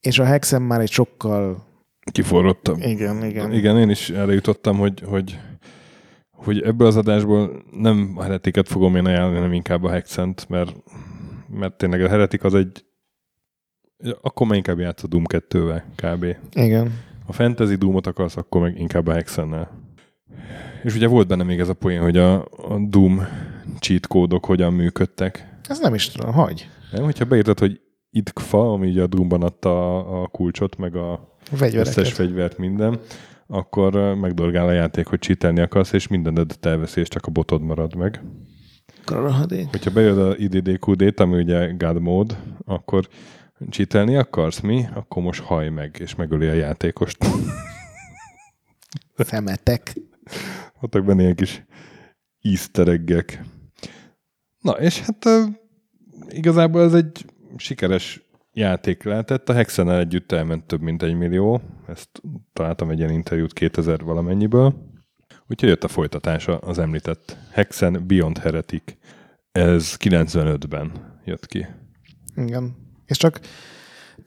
és 0.00 0.18
a 0.18 0.24
Hexen 0.24 0.62
már 0.62 0.80
egy 0.80 0.90
sokkal... 0.90 1.66
Kiforrottam. 2.12 2.80
Igen, 2.80 3.24
igen. 3.24 3.52
Igen, 3.52 3.78
én 3.78 3.90
is 3.90 4.10
erre 4.10 4.32
jutottam, 4.32 4.78
hogy, 4.78 5.02
hogy, 5.06 5.38
hogy 6.30 6.62
ebből 6.62 6.86
az 6.86 6.96
adásból 6.96 7.62
nem 7.72 8.12
a 8.16 8.22
heretiket 8.22 8.68
fogom 8.68 8.96
én 8.96 9.06
ajánlani, 9.06 9.36
hanem 9.36 9.52
inkább 9.52 9.84
a 9.84 9.90
Hexent, 9.90 10.48
mert, 10.48 10.74
mert 11.48 11.76
tényleg 11.76 12.02
a 12.02 12.08
heretik 12.08 12.44
az 12.44 12.54
egy 12.54 12.84
akkor 14.20 14.46
már 14.46 14.56
inkább 14.56 14.78
játsz 14.78 15.02
a 15.02 15.06
Doom 15.06 15.24
2-vel 15.28 15.82
kb. 15.96 16.36
Igen. 16.52 16.92
Ha 17.26 17.32
fantasy 17.32 17.74
Doomot 17.74 18.06
akarsz, 18.06 18.36
akkor 18.36 18.60
meg 18.60 18.80
inkább 18.80 19.06
a 19.06 19.12
Hexennel. 19.12 19.70
És 20.82 20.94
ugye 20.94 21.06
volt 21.06 21.26
benne 21.26 21.42
még 21.42 21.60
ez 21.60 21.68
a 21.68 21.74
poén, 21.74 22.00
hogy 22.00 22.16
a, 22.16 22.34
a 22.42 22.78
Doom 22.88 23.26
cheat 23.78 24.06
kódok 24.06 24.44
hogyan 24.44 24.72
működtek. 24.72 25.58
Ez 25.68 25.80
nem 25.80 25.94
is 25.94 26.08
tudom, 26.08 26.32
hogy. 26.32 26.68
Nem, 26.92 27.04
hogyha 27.04 27.24
beírtad, 27.24 27.58
hogy 27.58 27.80
IDKFA, 28.10 28.72
ami 28.72 28.88
ugye 28.88 29.02
a 29.02 29.06
Doomban 29.06 29.42
adta 29.42 29.98
a, 29.98 30.22
a 30.22 30.26
kulcsot, 30.26 30.76
meg 30.76 30.96
a 30.96 31.36
Fegyvereket. 31.42 31.86
összes 31.86 32.12
fegyvert, 32.12 32.58
minden, 32.58 33.00
akkor 33.46 34.14
megdorgál 34.14 34.66
a 34.66 34.72
játék, 34.72 35.06
hogy 35.06 35.18
csítelni 35.18 35.60
akarsz, 35.60 35.92
és 35.92 36.08
mindenedet 36.08 36.66
elveszi, 36.66 37.00
és 37.00 37.08
csak 37.08 37.26
a 37.26 37.30
botod 37.30 37.62
marad 37.62 37.94
meg. 37.94 38.22
Karahadék. 39.04 39.66
Hogyha 39.70 39.90
bejön 39.90 40.18
a 40.18 40.34
IDDQD-t, 40.36 41.20
ami 41.20 41.42
ugye 41.42 41.72
God 41.72 42.00
mode, 42.00 42.34
akkor 42.64 43.08
csítelni 43.68 44.16
akarsz 44.16 44.60
mi? 44.60 44.86
Akkor 44.94 45.22
most 45.22 45.42
haj 45.42 45.68
meg, 45.68 45.96
és 46.00 46.14
megöli 46.14 46.46
a 46.46 46.52
játékost. 46.52 47.16
Szemetek. 49.16 49.94
Voltak 50.80 51.04
benne 51.04 51.22
ilyen 51.22 51.34
kis 51.34 51.64
easter. 52.42 53.00
Na, 54.64 54.72
és 54.72 55.00
hát 55.00 55.26
igazából 56.28 56.82
ez 56.82 56.94
egy 56.94 57.24
sikeres 57.56 58.22
játék 58.52 59.02
lehetett. 59.02 59.48
A 59.48 59.52
hexen 59.52 59.90
együtt 59.90 60.32
elment 60.32 60.64
több 60.66 60.80
mint 60.80 61.02
egy 61.02 61.14
millió. 61.14 61.60
Ezt 61.86 62.08
találtam 62.52 62.90
egy 62.90 62.98
ilyen 62.98 63.10
interjút 63.10 63.52
2000 63.52 64.04
valamennyiből. 64.04 64.74
Úgyhogy 65.48 65.68
jött 65.68 65.84
a 65.84 65.88
folytatása 65.88 66.58
az 66.58 66.78
említett 66.78 67.36
Hexen 67.52 68.04
Beyond 68.06 68.38
Heretic. 68.38 68.82
Ez 69.52 69.96
95-ben 69.98 70.92
jött 71.24 71.46
ki. 71.46 71.66
Igen. 72.36 72.76
És 73.06 73.16
csak 73.16 73.40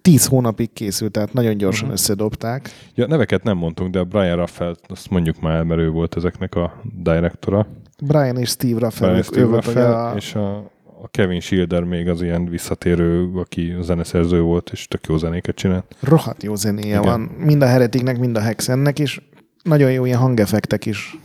tíz 0.02 0.26
hónapig 0.26 0.74
készült, 0.74 1.12
tehát 1.12 1.34
nagyon 1.34 1.58
gyorsan 1.58 1.86
Mhm. 1.86 1.94
összedobták. 1.94 2.70
Ja, 2.96 3.08
neveket 3.08 3.44
nem 3.44 3.58
mondtunk, 3.58 3.92
de 3.92 4.00
a 4.00 4.04
Brian 4.06 4.36
Raffelt, 4.36 4.80
azt 4.88 5.10
mondjuk 5.10 5.40
már, 5.42 5.64
mert 5.64 5.82
ő 5.82 5.90
volt 5.90 6.16
ezeknek 6.16 6.56
a 6.56 6.82
direktora. 7.04 7.68
Brian 8.04 8.38
és 8.38 8.50
Steve 8.50 8.80
Raffel, 8.80 9.08
Brian 9.08 9.24
Steve 9.24 9.56
Raffel, 9.56 10.06
a, 10.06 10.16
és 10.16 10.36
a, 10.36 10.56
a 11.02 11.08
Kevin 11.12 11.40
Schilder 11.40 11.84
még 11.84 12.10
az 12.10 12.22
ilyen 12.22 12.46
visszatérő, 12.46 13.32
aki 13.36 13.76
zeneszerző 13.82 14.42
volt, 14.42 14.70
és 14.70 14.88
tök 14.88 15.08
jó 15.08 15.18
zenéket 15.18 15.56
csinált. 15.56 15.96
rohadt 16.00 16.44
jó 16.44 16.56
zenéje 16.56 16.88
Igen. 16.88 17.02
van. 17.02 17.22
Mind 17.22 17.62
a 17.62 17.66
Heretiknek, 17.66 18.20
mind 18.20 18.38
a 18.38 18.40
Hexennek 18.42 19.00
is. 19.00 19.30
Nagyon 19.64 19.92
jó 19.92 20.06
ilyen 20.06 20.20
hangeffektek 20.20 20.86
is 20.86 21.18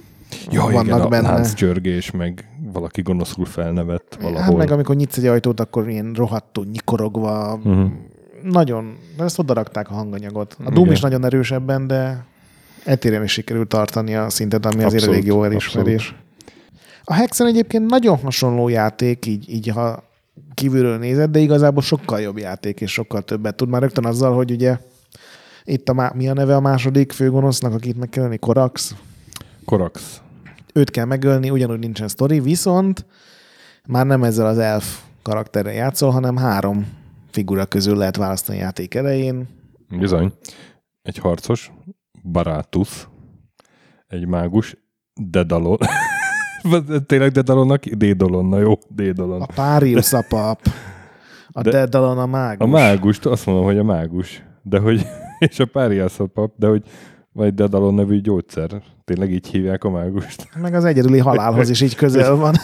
vannak 0.51 0.85
igen, 0.85 1.01
a 1.01 1.09
benne. 1.09 1.31
lánccsörgés, 1.31 2.11
meg 2.11 2.49
valaki 2.73 3.03
gonoszul 3.03 3.45
felnevett 3.45 4.19
valahol. 4.21 4.43
Hát 4.43 4.57
meg 4.57 4.71
amikor 4.71 4.97
nyitsz 4.97 5.17
egy 5.17 5.27
ajtót, 5.27 5.61
akkor 5.61 5.89
ilyen 5.89 6.13
rohadtul 6.13 6.65
nyikorogva. 6.73 7.55
uh-huh. 7.65 7.91
Nagyon, 8.43 8.97
de 9.17 9.25
ezt 9.25 9.39
odarakták 9.39 9.91
a 9.91 9.95
hanganyagot. 9.95 10.57
A 10.59 10.71
Doom 10.71 10.83
Igen. 10.83 10.93
is 10.93 11.01
nagyon 11.01 11.25
erősebben, 11.25 11.87
de 11.87 12.25
etéren 12.85 13.23
is 13.23 13.33
sikerült 13.33 13.69
tartani 13.69 14.15
a 14.15 14.31
szintet, 14.31 14.67
ami 14.67 14.83
azért 14.83 14.93
Abszolút, 15.03 15.15
elég 15.15 15.27
jó 15.27 15.45
elismerés. 15.45 16.15
A 17.05 17.13
Hexen 17.13 17.47
egyébként 17.47 17.91
nagyon 17.91 18.19
hasonló 18.19 18.69
játék, 18.69 19.27
így, 19.27 19.51
így 19.51 19.69
ha 19.69 20.05
kívülről 20.55 20.99
nézed, 20.99 21.31
de 21.31 21.39
igazából 21.39 21.83
sokkal 21.83 22.21
jobb 22.21 22.39
játék, 22.39 22.81
és 22.81 22.93
sokkal 22.93 23.23
többet 23.23 23.55
tud. 23.55 23.69
Már 23.69 23.81
rögtön 23.81 24.05
azzal, 24.05 24.35
hogy 24.35 24.51
ugye 24.51 24.79
itt 25.65 25.89
a, 25.89 25.93
má- 25.93 26.15
mi 26.15 26.29
a 26.29 26.33
neve 26.33 26.57
a 26.57 26.61
második 26.61 27.13
főgonosznak, 27.13 27.73
akit 27.73 27.99
meg 27.99 28.09
kell 28.09 28.23
ölni, 28.23 28.39
Korax. 28.39 28.95
Korax. 29.65 30.21
Őt 30.73 30.91
kell 30.91 31.05
megölni, 31.05 31.51
ugyanúgy 31.51 31.79
nincsen 31.79 32.09
sztori, 32.09 32.41
viszont 32.41 33.07
már 33.87 34.07
nem 34.07 34.23
ezzel 34.25 34.47
az 34.47 34.59
elf 34.59 35.01
karakterrel 35.23 35.73
játszol, 35.73 36.11
hanem 36.11 36.37
három 36.37 36.87
figura 37.31 37.67
közül 37.67 37.97
lehet 37.97 38.17
választani 38.17 38.59
a 38.59 38.63
játék 38.63 38.95
elején. 38.95 39.49
Bizony. 39.99 40.33
Egy 41.03 41.19
harcos, 41.19 41.73
Barátus, 42.23 43.09
egy 44.09 44.27
mágus, 44.27 44.77
Dedalon. 45.15 45.79
Tényleg 47.07 47.31
Dedalonnak? 47.31 47.85
Dédolon, 47.85 48.47
na 48.47 48.59
jó, 48.59 48.73
Dédolon. 48.89 49.41
A 49.43 49.47
Párius 49.55 50.13
a 50.13 50.25
pap, 50.29 50.61
a 51.49 51.63
De- 51.63 51.71
Dedalon 51.71 52.19
a 52.19 52.27
mágus. 52.27 52.67
A 52.67 52.71
mágust, 52.71 53.27
azt 53.27 53.47
mondom, 53.47 53.65
hogy 53.65 53.79
a 53.79 53.85
mágus. 53.85 54.43
De 54.63 54.79
hogy, 54.79 55.07
és 55.39 55.59
a 55.59 55.65
páriász 55.67 56.21
a 56.21 56.27
pap, 56.27 56.53
de 56.57 56.67
hogy 56.67 56.83
vagy 57.33 57.55
Dedalon 57.55 57.95
nevű 57.95 58.21
gyógyszer. 58.21 58.83
Tényleg 59.05 59.33
így 59.33 59.47
hívják 59.47 59.85
a 59.85 59.91
mágust. 59.91 60.49
Meg 60.61 60.75
az 60.75 60.85
egyedüli 60.85 61.19
halálhoz 61.19 61.71
is 61.71 61.81
így 61.81 61.95
közel 61.95 62.35
van. 62.35 62.55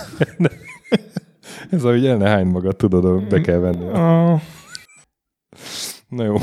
Ez 1.71 1.85
ahogy 1.85 2.07
el 2.07 2.17
ne 2.17 2.28
hány 2.28 2.47
magad, 2.47 2.76
tudod, 2.76 3.28
be 3.28 3.40
kell 3.40 3.59
venni. 3.59 3.88
Ah, 3.93 4.40
Na 6.09 6.25
jó. 6.25 6.37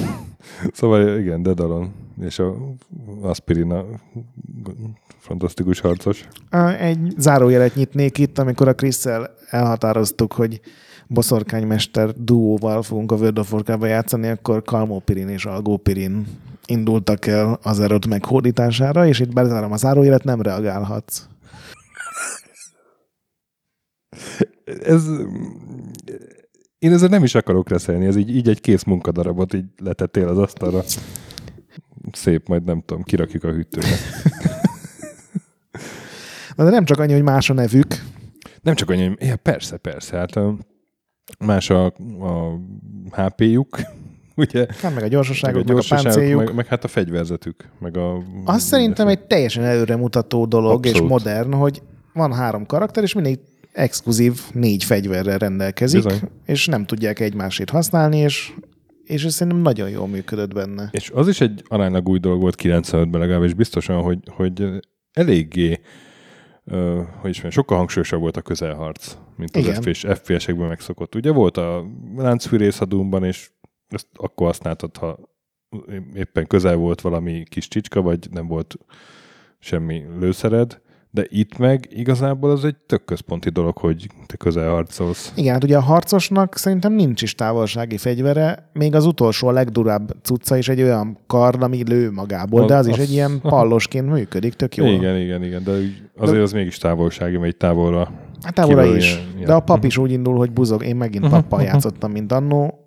Szóval 0.73 1.19
igen, 1.19 1.43
Dedalon. 1.43 1.93
És 2.21 2.39
a 2.39 2.55
aspirin 3.21 3.71
a 3.71 3.85
fantasztikus 5.17 5.79
harcos. 5.79 6.27
Egy 6.79 7.13
zárójelet 7.17 7.75
nyitnék 7.75 8.17
itt, 8.17 8.37
amikor 8.37 8.67
a 8.67 8.73
Krisszel 8.73 9.35
elhatároztuk, 9.49 10.33
hogy 10.33 10.61
boszorkánymester 11.07 12.13
duóval 12.13 12.81
fogunk 12.81 13.11
a 13.11 13.15
World 13.15 13.39
of 13.39 13.53
Warcraft-ba 13.53 13.85
játszani, 13.85 14.27
akkor 14.27 14.63
Kalmópirin 14.63 15.27
és 15.27 15.45
Algópirin 15.45 16.27
indultak 16.65 17.25
el 17.25 17.59
az 17.63 17.79
erőt 17.79 18.07
meghódítására, 18.07 19.07
és 19.07 19.19
itt 19.19 19.33
bezárom 19.33 19.71
a 19.71 19.77
zárójelet, 19.77 20.23
nem 20.23 20.41
reagálhatsz. 20.41 21.27
Ez... 24.83 25.03
Én 26.85 26.93
ezzel 26.93 27.09
nem 27.09 27.23
is 27.23 27.35
akarok 27.35 27.69
reszelni, 27.69 28.05
ez 28.05 28.15
így, 28.15 28.35
így 28.35 28.49
egy 28.49 28.61
kész 28.61 28.83
munkadarabot 28.83 29.53
így 29.53 29.65
letettél 29.83 30.27
az 30.27 30.37
asztalra. 30.37 30.83
Szép, 32.11 32.47
majd 32.47 32.63
nem 32.63 32.81
tudom, 32.85 33.03
kirakjuk 33.03 33.43
a 33.43 33.51
hűtőbe. 33.51 33.87
Na, 36.55 36.63
de 36.63 36.69
nem 36.69 36.85
csak 36.85 36.99
annyi, 36.99 37.13
hogy 37.13 37.21
más 37.23 37.49
a 37.49 37.53
nevük, 37.53 37.87
Nem 38.61 38.75
csak 38.75 38.89
annyi, 38.89 39.11
ja, 39.19 39.35
persze, 39.35 39.77
persze, 39.77 40.17
hát 40.17 40.39
más 41.39 41.69
a, 41.69 41.85
a 42.19 42.59
HP-juk, 43.11 43.79
ugye? 44.35 44.65
Hát 44.81 44.81
meg 44.81 44.91
a 44.91 44.95
Meg 44.95 45.03
a 45.03 45.07
gyorsaságuk, 45.07 45.55
meg 45.57 45.69
a, 45.69 45.73
gyorsaságuk, 45.73 46.13
páncéljuk. 46.13 46.43
meg, 46.45 46.55
meg, 46.55 46.65
hát 46.65 46.83
a 46.83 46.87
fegyverzetük, 46.87 47.69
meg 47.79 47.97
a... 47.97 48.23
Az 48.43 48.61
szerintem 48.63 49.07
egy 49.07 49.19
teljesen 49.19 49.63
előremutató 49.63 50.45
dolog, 50.45 50.85
és 50.85 50.91
Abszolút. 50.91 51.11
modern, 51.11 51.53
hogy 51.53 51.81
van 52.13 52.33
három 52.33 52.65
karakter, 52.65 53.03
és 53.03 53.13
mindig 53.13 53.39
exkluzív 53.75 54.41
négy 54.53 54.83
fegyverrel 54.83 55.37
rendelkezik, 55.37 56.03
Bizony. 56.03 56.29
és 56.45 56.65
nem 56.65 56.85
tudják 56.85 57.19
egymásét 57.19 57.69
használni, 57.69 58.17
és, 58.17 58.51
és 59.03 59.23
ez 59.23 59.33
szerintem 59.33 59.61
nagyon 59.61 59.89
jól 59.89 60.07
működött 60.07 60.53
benne. 60.53 60.89
És 60.91 61.09
az 61.09 61.27
is 61.27 61.41
egy 61.41 61.63
aránylag 61.67 62.09
új 62.09 62.19
dolog 62.19 62.41
volt 62.41 62.55
95-ben 62.61 63.19
legalábbis 63.19 63.53
biztosan, 63.53 64.01
hogy, 64.01 64.19
hogy 64.25 64.63
eléggé 65.11 65.79
hogy 67.21 67.29
is 67.29 67.41
mondjam, 67.41 67.51
sokkal 67.51 67.77
hangsúlyosabb 67.77 68.19
volt 68.19 68.37
a 68.37 68.41
közelharc, 68.41 69.17
mint 69.35 69.55
az. 69.55 69.65
FPS, 69.65 70.05
FPS-ekben 70.19 70.67
megszokott. 70.67 71.15
Ugye 71.15 71.31
volt 71.31 71.57
a 71.57 71.85
láncfűrész 72.15 72.81
a 72.81 72.85
Doom-ban, 72.85 73.23
és 73.23 73.49
ezt 73.87 74.07
akkor 74.13 74.47
használtad, 74.47 74.97
ha 74.97 75.19
éppen 76.13 76.47
közel 76.47 76.75
volt 76.75 77.01
valami 77.01 77.43
kis 77.49 77.67
csicska, 77.67 78.01
vagy 78.01 78.27
nem 78.31 78.47
volt 78.47 78.77
semmi 79.59 80.03
lőszered, 80.19 80.81
de 81.15 81.25
itt 81.29 81.57
meg 81.57 81.87
igazából 81.89 82.51
az 82.51 82.65
egy 82.65 82.75
tök 82.85 83.05
központi 83.05 83.49
dolog, 83.49 83.77
hogy 83.77 84.07
te 84.25 84.35
közel 84.35 84.69
harcolsz. 84.69 85.31
Igen, 85.35 85.53
hát 85.53 85.63
ugye 85.63 85.77
a 85.77 85.81
harcosnak 85.81 86.57
szerintem 86.57 86.93
nincs 86.93 87.21
is 87.21 87.35
távolsági 87.35 87.97
fegyvere, 87.97 88.69
még 88.73 88.95
az 88.95 89.05
utolsó, 89.05 89.47
a 89.47 89.51
legdurább 89.51 90.11
cucca 90.21 90.57
is 90.57 90.67
egy 90.69 90.81
olyan 90.81 91.17
kard, 91.27 91.61
ami 91.63 91.83
lő 91.87 92.11
magából, 92.11 92.65
de 92.65 92.73
az, 92.75 92.79
Az- 92.79 92.87
is 92.87 92.93
az- 92.93 92.99
egy 92.99 93.11
ilyen 93.11 93.39
pallosként 93.53 94.09
működik, 94.09 94.53
tök 94.53 94.75
jó. 94.75 94.85
Igen, 94.85 95.17
igen, 95.17 95.43
igen, 95.43 95.63
de 95.63 95.71
azért 96.17 96.41
az 96.41 96.51
mégis 96.51 96.77
távolsági, 96.77 97.37
megy 97.37 97.57
távolra. 97.57 98.11
Hát 98.41 98.53
távolra 98.53 98.81
Kívül 98.81 98.97
is. 98.97 99.13
ilyen- 99.13 99.27
ilyen- 99.35 99.45
De 99.47 99.53
a 99.53 99.59
pap 99.59 99.83
is 99.83 99.97
úgy 99.97 100.11
indul, 100.11 100.37
hogy 100.37 100.51
buzog. 100.51 100.83
Én 100.85 100.95
megint 100.95 101.29
pappal 101.29 101.61
játszottam, 101.61 102.11
mint 102.11 102.31
annó. 102.31 102.79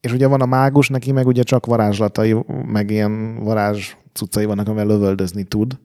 És 0.00 0.12
ugye 0.12 0.26
van 0.26 0.40
a 0.40 0.46
mágus, 0.46 0.88
neki 0.88 1.12
meg 1.12 1.26
ugye 1.26 1.42
csak 1.42 1.66
varázslatai, 1.66 2.36
meg 2.66 2.90
ilyen 2.90 3.44
varázs 3.44 3.94
cuccai 4.12 4.44
vannak, 4.44 4.66
amivel 4.68 4.86
lövöldözni 4.86 5.42
tud. 5.42 5.78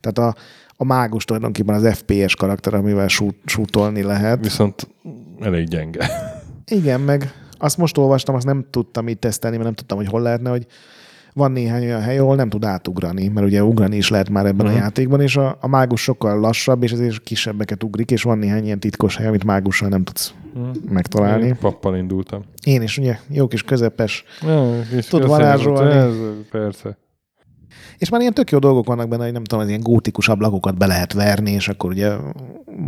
Tehát 0.00 0.18
a, 0.34 0.40
a 0.80 0.84
mágus 0.84 1.24
tulajdonképpen 1.24 1.74
az 1.74 1.96
FPS 1.96 2.34
karakter, 2.34 2.74
amivel 2.74 3.08
shoot, 3.08 3.34
shootolni 3.44 4.02
lehet. 4.02 4.38
Viszont 4.42 4.88
elég 5.40 5.68
gyenge. 5.68 6.10
Igen, 6.66 7.00
meg 7.00 7.32
azt 7.58 7.76
most 7.76 7.98
olvastam, 7.98 8.34
azt 8.34 8.46
nem 8.46 8.64
tudtam 8.70 9.08
itt 9.08 9.20
tesztelni, 9.20 9.56
mert 9.56 9.68
nem 9.68 9.76
tudtam, 9.76 9.96
hogy 9.98 10.06
hol 10.06 10.20
lehetne, 10.20 10.50
hogy 10.50 10.66
van 11.32 11.52
néhány 11.52 11.82
olyan 11.82 12.00
hely, 12.00 12.18
ahol 12.18 12.36
nem 12.36 12.48
tud 12.48 12.64
átugrani, 12.64 13.28
mert 13.28 13.46
ugye 13.46 13.64
ugrani 13.64 13.96
is 13.96 14.08
lehet 14.10 14.28
már 14.28 14.46
ebben 14.46 14.54
uh-huh. 14.66 14.70
a 14.70 14.74
Mhm. 14.74 14.82
játékban, 14.82 15.20
és 15.20 15.36
a, 15.36 15.56
a 15.60 15.68
mágus 15.68 16.02
sokkal 16.02 16.40
lassabb, 16.40 16.82
és 16.82 16.92
ezért 16.92 17.22
kisebbeket 17.22 17.82
ugrik, 17.82 18.10
és 18.10 18.22
van 18.22 18.38
néhány 18.38 18.64
ilyen 18.64 18.80
titkos 18.80 19.16
hely, 19.16 19.26
amit 19.26 19.44
mágussal 19.44 19.88
nem 19.88 20.04
tudsz 20.04 20.34
megtalálni. 20.88 21.46
Én 21.46 21.56
pappal 21.58 21.96
indultam. 21.96 22.42
Én 22.64 22.82
is, 22.82 22.98
ugye, 22.98 23.18
jó 23.28 23.46
kis 23.46 23.62
közepes. 23.62 24.24
És 24.96 25.06
Tud 25.06 25.26
varázsolni. 25.26 25.94
Ez, 25.94 26.14
persze. 26.50 26.98
És 27.98 28.08
már 28.08 28.20
ilyen 28.20 28.34
tök 28.34 28.50
jó 28.50 28.58
dolgok 28.58 28.86
vannak 28.86 29.08
benne, 29.08 29.22
hogy 29.22 29.32
nem 29.32 29.44
tudom, 29.44 29.64
az 29.64 29.68
ilyen 29.68 29.82
gótikus 29.82 30.28
ablakokat 30.28 30.78
be 30.78 30.86
lehet 30.86 31.12
verni, 31.12 31.50
és 31.50 31.68
akkor 31.68 31.90
ugye 31.90 32.16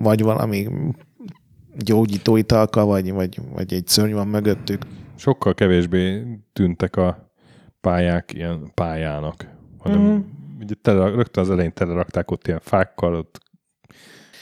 vagy 0.02 0.22
valami 0.22 0.68
gyógyító 1.78 2.36
italka, 2.36 2.84
vagy, 2.84 3.12
vagy, 3.12 3.40
vagy 3.54 3.72
egy 3.72 3.86
szörny 3.86 4.12
van 4.12 4.28
mögöttük. 4.28 4.82
Sokkal 5.16 5.54
kevésbé 5.54 6.22
tűntek 6.52 6.96
a 6.96 7.30
pályák 7.80 8.32
ilyen 8.32 8.70
pályának, 8.74 9.48
hanem 9.78 10.00
mm. 10.00 10.18
ugye 10.60 10.74
tele, 10.82 11.10
rögtön 11.10 11.42
az 11.42 11.50
elején 11.50 11.72
telerakták 11.72 12.30
ott 12.30 12.46
ilyen 12.46 12.60
fákkal, 12.62 13.14
ott 13.14 13.40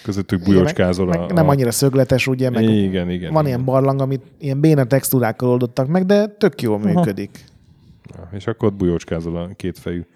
közöttük 0.03 0.43
bujócskázol 0.43 1.07
meg, 1.07 1.19
a... 1.19 1.21
meg 1.21 1.33
nem 1.33 1.49
a... 1.49 1.51
annyira 1.51 1.71
szögletes, 1.71 2.27
ugye, 2.27 2.51
meg 2.51 2.63
Igen, 2.63 3.11
igen. 3.11 3.33
van 3.33 3.45
igen. 3.45 3.47
ilyen 3.47 3.65
barlang, 3.65 4.01
amit 4.01 4.23
ilyen 4.39 4.61
béna 4.61 4.85
textúrákkal 4.85 5.49
oldottak 5.49 5.89
meg, 5.89 6.07
de 6.07 6.27
tök 6.27 6.63
jól 6.63 6.79
működik. 6.79 7.45
Ja, 8.15 8.29
és 8.33 8.47
akkor 8.47 8.69
ott 8.69 8.75
bujócskázol 8.75 9.37
a 9.37 9.49
kétfejű... 9.57 10.07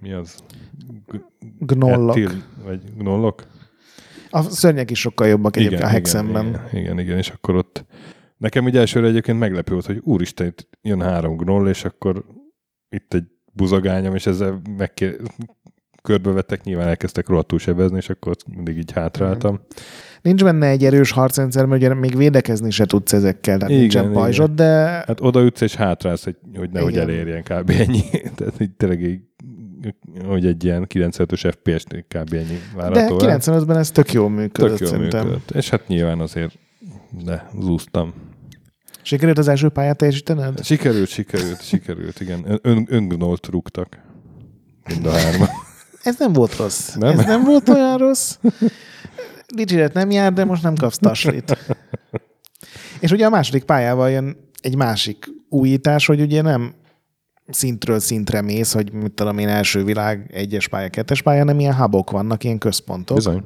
Mi 0.00 0.12
az? 0.12 0.42
Gnollok. 1.58 2.16
Ettil, 2.16 2.42
vagy 2.64 2.80
gnollok? 2.96 3.46
A 4.30 4.42
szörnyek 4.42 4.90
is 4.90 5.00
sokkal 5.00 5.26
jobbak 5.26 5.56
egyébként 5.56 5.82
a 5.82 5.86
Hexenben. 5.86 6.46
Igen, 6.46 6.68
igen, 6.72 6.98
igen, 6.98 7.18
és 7.18 7.30
akkor 7.30 7.54
ott 7.54 7.84
nekem 8.36 8.64
ugye 8.64 8.78
elsőre 8.80 9.06
egyébként 9.06 9.38
meglepő 9.38 9.72
volt, 9.72 9.86
hogy 9.86 10.00
úristen, 10.02 10.46
itt 10.46 10.68
jön 10.82 11.02
három 11.02 11.36
gnoll, 11.36 11.68
és 11.68 11.84
akkor 11.84 12.24
itt 12.88 13.14
egy 13.14 13.24
buzagányom, 13.52 14.14
és 14.14 14.26
ezzel 14.26 14.60
megkér... 14.76 15.16
körbevettek, 16.04 16.62
nyilván 16.64 16.88
elkezdtek 16.88 17.28
rohadtul 17.28 17.58
sebezni, 17.58 17.96
és 17.96 18.08
akkor 18.08 18.36
mindig 18.54 18.76
így 18.76 18.92
hátráltam. 18.92 19.60
Nincs 20.22 20.44
benne 20.44 20.66
egy 20.66 20.84
erős 20.84 21.10
harcrendszer, 21.10 21.66
mert 21.66 21.82
ugye 21.82 21.94
még 21.94 22.16
védekezni 22.16 22.70
se 22.70 22.84
tudsz 22.84 23.12
ezekkel, 23.12 23.54
tehát 23.56 23.68
Igen, 23.68 23.80
nincsen 23.80 24.12
pajzsod, 24.12 24.50
de 24.50 24.74
Hát 25.06 25.20
odaütsz 25.20 25.60
és 25.60 25.74
hátrálsz, 25.74 26.24
hogy, 26.24 26.36
hogy 26.56 26.70
nehogy 26.70 26.92
Igen. 26.92 27.02
elérjen 27.02 27.42
kb. 27.42 27.70
ennyi. 27.70 28.02
Tehát 28.36 28.60
így 28.60 28.70
tényleg 28.70 29.02
így, 29.02 29.20
hogy 30.26 30.46
egy 30.46 30.64
ilyen 30.64 30.86
95-ös 30.94 31.54
FPS 31.60 31.84
kb. 32.08 32.32
ennyi 32.32 32.44
de 32.44 32.76
várható. 32.76 33.18
el. 33.26 33.38
95-ben 33.40 33.76
ez 33.76 33.90
tök 33.90 34.12
jól 34.12 34.30
működött 34.30 34.70
Tök 34.70 34.80
jól 34.80 34.88
szerintem. 34.88 35.26
működött. 35.26 35.50
És 35.50 35.68
hát 35.70 35.88
nyilván 35.88 36.20
azért 36.20 36.58
de 37.24 37.50
zúztam. 37.60 38.14
Sikerült 39.02 39.38
az 39.38 39.48
első 39.48 39.68
pályát 39.68 39.96
teljesítened? 39.96 40.64
Sikerült, 40.64 41.08
sikerült, 41.08 41.62
sikerült, 41.62 42.20
igen. 42.20 42.58
Ön, 42.62 42.86
öngnolt 42.90 43.46
rúgtak. 43.46 43.98
Mind 44.88 45.06
a 45.06 45.10
hárman. 45.12 45.48
Ez 46.04 46.18
nem 46.18 46.32
volt 46.32 46.56
rossz. 46.56 46.94
Nem? 46.94 47.18
Ez 47.18 47.24
nem 47.24 47.44
volt 47.44 47.68
olyan 47.68 47.98
rossz. 47.98 48.36
Dicséret 49.54 49.92
nem 49.92 50.10
jár, 50.10 50.32
de 50.32 50.44
most 50.44 50.62
nem 50.62 50.74
kapsz 50.74 50.98
taslit. 50.98 51.58
És 53.00 53.10
ugye 53.10 53.26
a 53.26 53.30
második 53.30 53.64
pályával 53.64 54.10
jön 54.10 54.36
egy 54.60 54.76
másik 54.76 55.30
újítás, 55.48 56.06
hogy 56.06 56.20
ugye 56.20 56.42
nem 56.42 56.74
szintről 57.48 57.98
szintre 57.98 58.40
mész, 58.42 58.72
hogy 58.72 58.92
mit 58.92 59.12
tudom 59.12 59.38
én, 59.38 59.48
első 59.48 59.84
világ, 59.84 60.30
egyes 60.34 60.68
pálya, 60.68 60.88
kettes 60.88 61.22
pálya, 61.22 61.38
hanem 61.38 61.60
ilyen 61.60 61.74
hubok 61.74 62.10
vannak, 62.10 62.44
ilyen 62.44 62.58
központok. 62.58 63.16
Bizony. 63.16 63.42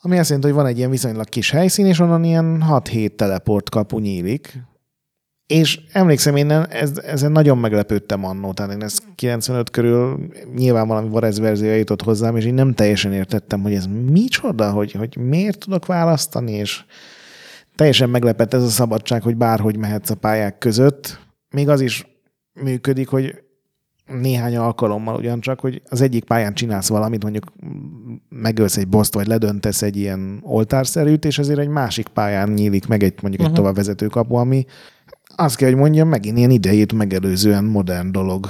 Ami 0.00 0.18
azt 0.18 0.28
jelenti, 0.28 0.48
hogy 0.50 0.58
van 0.58 0.66
egy 0.66 0.78
ilyen 0.78 0.90
viszonylag 0.90 1.28
kis 1.28 1.50
helyszín, 1.50 1.86
és 1.86 1.98
onnan 1.98 2.24
ilyen 2.24 2.64
6-7 2.68 3.14
teleport 3.14 3.70
kapu 3.70 3.98
nyílik. 3.98 4.58
És 5.46 5.80
emlékszem, 5.92 6.36
én 6.36 6.50
ez, 6.50 6.98
ezen 6.98 7.32
nagyon 7.32 7.58
meglepődtem 7.58 8.24
annó, 8.24 8.52
tehát 8.52 8.72
én 8.72 8.82
ezt 8.82 9.02
95 9.14 9.70
körül 9.70 10.28
nyilván 10.54 10.88
valami 10.88 11.08
Varez 11.08 11.38
verziója 11.38 11.76
jutott 11.76 12.02
hozzám, 12.02 12.36
és 12.36 12.44
én 12.44 12.54
nem 12.54 12.74
teljesen 12.74 13.12
értettem, 13.12 13.62
hogy 13.62 13.74
ez 13.74 13.86
micsoda, 14.10 14.70
hogy, 14.70 14.92
hogy 14.92 15.16
miért 15.16 15.58
tudok 15.58 15.86
választani, 15.86 16.52
és 16.52 16.84
teljesen 17.74 18.10
meglepett 18.10 18.54
ez 18.54 18.62
a 18.62 18.68
szabadság, 18.68 19.22
hogy 19.22 19.36
bárhogy 19.36 19.76
mehetsz 19.76 20.10
a 20.10 20.14
pályák 20.14 20.58
között. 20.58 21.18
Még 21.50 21.68
az 21.68 21.80
is 21.80 22.06
működik, 22.52 23.08
hogy 23.08 23.42
néhány 24.06 24.56
alkalommal 24.56 25.16
ugyancsak, 25.16 25.60
hogy 25.60 25.82
az 25.88 26.00
egyik 26.00 26.24
pályán 26.24 26.54
csinálsz 26.54 26.88
valamit, 26.88 27.22
mondjuk 27.22 27.52
megölsz 28.28 28.76
egy 28.76 28.88
boszt, 28.88 29.14
vagy 29.14 29.26
ledöntesz 29.26 29.82
egy 29.82 29.96
ilyen 29.96 30.40
oltárszerűt, 30.42 31.24
és 31.24 31.38
ezért 31.38 31.58
egy 31.58 31.68
másik 31.68 32.08
pályán 32.08 32.48
nyílik 32.48 32.86
meg 32.86 33.02
egy 33.02 33.14
mondjuk 33.22 33.42
egy 33.42 33.48
Aha. 33.48 33.56
továbbvezető 33.56 34.06
kapu, 34.06 34.34
ami 34.34 34.64
azt 35.36 35.56
kell, 35.56 35.68
hogy 35.68 35.78
mondjam, 35.78 36.08
megint 36.08 36.38
ilyen 36.38 36.50
idejét 36.50 36.92
megelőzően 36.92 37.64
modern 37.64 38.12
dolog 38.12 38.46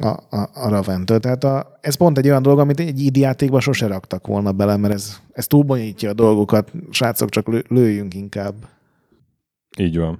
a, 0.00 0.06
a, 0.06 0.50
a 0.54 0.68
Raventől. 0.68 1.20
Tehát 1.20 1.44
a, 1.44 1.78
ez 1.80 1.94
pont 1.94 2.18
egy 2.18 2.28
olyan 2.28 2.42
dolog, 2.42 2.58
amit 2.58 2.80
egy 2.80 3.00
ID 3.00 3.16
játékba 3.16 3.60
sose 3.60 3.86
raktak 3.86 4.26
volna 4.26 4.52
bele, 4.52 4.76
mert 4.76 4.94
ez, 4.94 5.20
ez 5.32 5.46
túlbonyítja 5.46 6.10
a 6.10 6.14
dolgokat. 6.14 6.72
Srácok, 6.90 7.28
csak 7.28 7.48
lő, 7.48 7.64
lőjünk 7.68 8.14
inkább. 8.14 8.54
Így 9.78 9.98
van. 9.98 10.18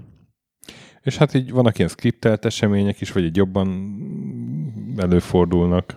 És 1.03 1.17
hát 1.17 1.35
így 1.35 1.53
vannak 1.53 1.79
ilyen 1.79 1.91
skriptelt 1.91 2.45
események 2.45 3.01
is, 3.01 3.13
vagy 3.13 3.25
egy 3.25 3.37
jobban 3.37 3.97
előfordulnak. 4.97 5.95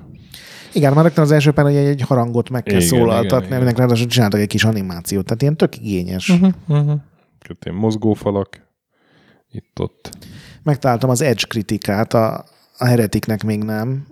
Igen, 0.73 0.93
már 0.93 1.03
rögtön 1.03 1.23
az 1.23 1.31
első 1.31 1.51
pár, 1.51 1.65
hogy 1.65 1.75
egy, 1.75 1.85
egy 1.85 2.01
harangot 2.01 2.49
meg 2.49 2.63
kell 2.63 2.75
Igen, 2.75 2.87
szólaltatni, 2.87 3.45
igen, 3.45 3.57
aminek 3.57 3.77
ráadásul 3.77 4.07
csináltak 4.07 4.39
egy 4.39 4.47
kis 4.47 4.63
animációt, 4.63 5.25
tehát 5.25 5.41
ilyen 5.41 5.57
tök 5.57 5.77
igényes. 5.77 6.29
Uh-huh, 6.29 6.53
uh-huh. 6.67 6.99
Mozgófalak, 7.71 8.68
itt-ott. 9.51 10.09
Megtaláltam 10.63 11.09
az 11.09 11.21
Edge 11.21 11.45
kritikát, 11.47 12.13
a, 12.13 12.45
a 12.77 12.85
Heretiknek 12.85 13.43
még 13.43 13.63
nem, 13.63 14.07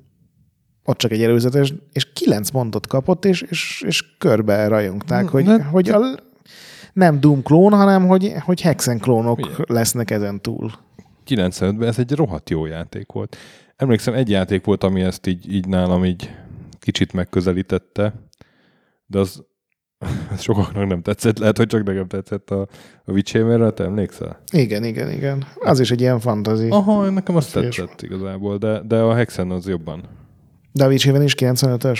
ott 0.84 0.98
csak 0.98 1.12
egy 1.12 1.24
előzetes, 1.24 1.74
és 1.94 2.14
kilenc 2.14 2.50
pontot 2.50 2.88
kapott, 2.88 3.26
és, 3.26 3.42
és, 3.42 3.84
és 3.88 4.18
körbe 4.18 4.68
rajongták, 4.68 5.28
hogy, 5.28 5.46
de- 5.46 5.64
hogy 5.64 5.90
a, 5.90 6.00
nem 6.94 7.20
Doom 7.20 7.44
klón, 7.44 7.74
hanem 7.74 8.08
hogy, 8.08 8.34
hogy 8.40 8.62
Hexen 8.62 9.00
klónok 9.00 9.40
Igen. 9.40 9.66
lesznek 9.68 10.12
ezen 10.12 10.42
túl. 10.42 10.72
95-ben 11.28 11.88
ez 11.88 12.00
egy 12.00 12.12
rohadt 12.12 12.50
jó 12.50 12.66
játék 12.66 13.12
volt. 13.12 13.38
Emlékszem, 13.76 14.14
egy 14.14 14.30
játék 14.30 14.66
volt, 14.66 14.84
ami 14.84 15.02
ezt 15.02 15.28
így, 15.28 15.54
így 15.54 15.68
nálam 15.68 16.06
így 16.06 16.36
kicsit 16.80 17.14
megközelítette, 17.14 18.14
de 19.06 19.20
az 19.20 19.46
sokaknak 20.38 20.88
nem 20.88 21.02
tetszett. 21.02 21.38
Lehet, 21.38 21.58
hogy 21.58 21.68
csak 21.68 21.84
nekem 21.84 22.08
tetszett 22.08 22.50
a, 22.50 22.68
a 23.06 23.12
Witch 23.12 23.34
Hammerre, 23.34 23.70
te 23.70 23.84
emlékszel? 23.84 24.42
Igen, 24.52 24.84
igen, 24.84 25.12
igen. 25.12 25.46
Az 25.60 25.80
is 25.80 25.92
egy 25.92 26.02
ilyen 26.02 26.20
fantazi. 26.20 26.70
Aha, 26.70 27.10
nekem 27.10 27.36
azt 27.36 27.54
tetszett 27.54 28.02
igazából, 28.02 28.58
de, 28.58 28.82
de 28.82 28.98
a 29.00 29.16
Hexen 29.16 29.52
az 29.52 29.68
jobban. 29.68 30.04
De 30.72 30.86
a 30.86 30.88
Witch 30.88 31.06
Haven 31.06 31.24
is 31.24 31.36
95-ös? 31.38 32.00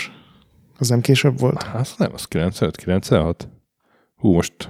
Az 0.78 0.88
nem 0.88 1.00
később 1.00 1.38
volt? 1.38 1.62
Hát 1.62 1.94
nem, 1.96 2.10
az 2.14 2.24
95, 2.24 2.76
96. 2.76 3.48
Hú, 4.16 4.32
most 4.32 4.68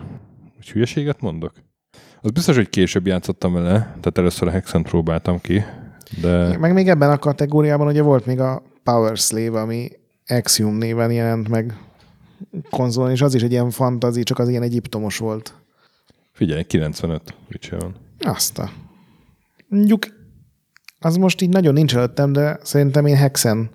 most 0.58 0.70
hülyeséget 0.70 1.20
mondok? 1.20 1.52
Az 2.20 2.30
biztos, 2.30 2.56
hogy 2.56 2.68
később 2.68 3.06
játszottam 3.06 3.52
vele, 3.52 3.78
tehát 3.78 4.18
először 4.18 4.48
a 4.48 4.50
Hexen 4.50 4.82
próbáltam 4.82 5.40
ki, 5.40 5.62
de... 6.20 6.58
Meg 6.58 6.72
még 6.72 6.88
ebben 6.88 7.10
a 7.10 7.18
kategóriában 7.18 7.86
ugye 7.86 8.02
volt 8.02 8.26
még 8.26 8.40
a 8.40 8.62
Power 8.82 9.16
Slave, 9.16 9.60
ami 9.60 9.90
Axiom 10.26 10.74
néven 10.74 11.12
jelent 11.12 11.48
meg 11.48 11.76
konzolon, 12.70 13.10
és 13.10 13.22
az 13.22 13.34
is 13.34 13.42
egy 13.42 13.50
ilyen 13.50 13.70
fantazi, 13.70 14.22
csak 14.22 14.38
az 14.38 14.48
ilyen 14.48 14.62
egyiptomos 14.62 15.18
volt. 15.18 15.54
Figyelj, 16.32 16.62
95 16.62 17.34
Witcher 17.50 17.80
van. 17.80 17.94
Azt 18.20 18.58
a... 18.58 18.70
Mondjuk 19.68 20.06
az 21.00 21.16
most 21.16 21.40
így 21.40 21.48
nagyon 21.48 21.72
nincs 21.72 21.96
előttem, 21.96 22.32
de 22.32 22.58
szerintem 22.62 23.06
én 23.06 23.16
Hexen 23.16 23.70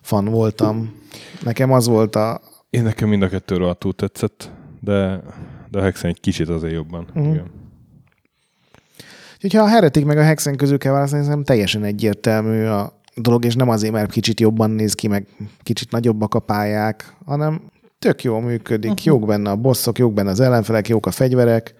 fan 0.00 0.24
voltam. 0.24 0.94
Nekem 1.42 1.72
az 1.72 1.86
volt 1.86 2.16
a... 2.16 2.40
Én 2.70 2.82
nekem 2.82 3.08
mind 3.08 3.22
a 3.22 3.28
kettő 3.28 3.56
rohadtul 3.56 3.94
tetszett, 3.94 4.50
de, 4.80 5.22
de 5.70 5.78
a 5.78 5.82
Hexen 5.82 6.10
egy 6.10 6.20
kicsit 6.20 6.48
azért 6.48 6.74
jobban. 6.74 7.06
Uh-huh. 7.08 7.32
Igen. 7.32 7.50
Úgyhogy 9.34 9.54
ha 9.54 9.66
a 9.66 9.68
Heretic 9.68 10.04
meg 10.04 10.18
a 10.18 10.22
Hexen 10.22 10.56
közül 10.56 10.78
kell 10.78 10.92
választani, 10.92 11.22
szerintem 11.22 11.54
teljesen 11.54 11.84
egyértelmű 11.84 12.64
a 12.64 13.00
dolog, 13.14 13.44
és 13.44 13.54
nem 13.54 13.68
azért, 13.68 13.92
mert 13.92 14.10
kicsit 14.10 14.40
jobban 14.40 14.70
néz 14.70 14.94
ki, 14.94 15.08
meg 15.08 15.26
kicsit 15.62 15.90
nagyobbak 15.90 16.34
a 16.34 16.40
pályák, 16.40 17.16
hanem 17.24 17.60
tök 18.00 18.22
jól 18.22 18.40
működik, 18.40 18.90
uh-huh. 18.90 19.06
jók 19.06 19.26
benne 19.26 19.50
a 19.50 19.56
bosszok, 19.56 19.98
jók 19.98 20.12
benne 20.14 20.30
az 20.30 20.40
ellenfelek, 20.40 20.88
jók 20.88 21.06
a 21.06 21.10
fegyverek. 21.10 21.74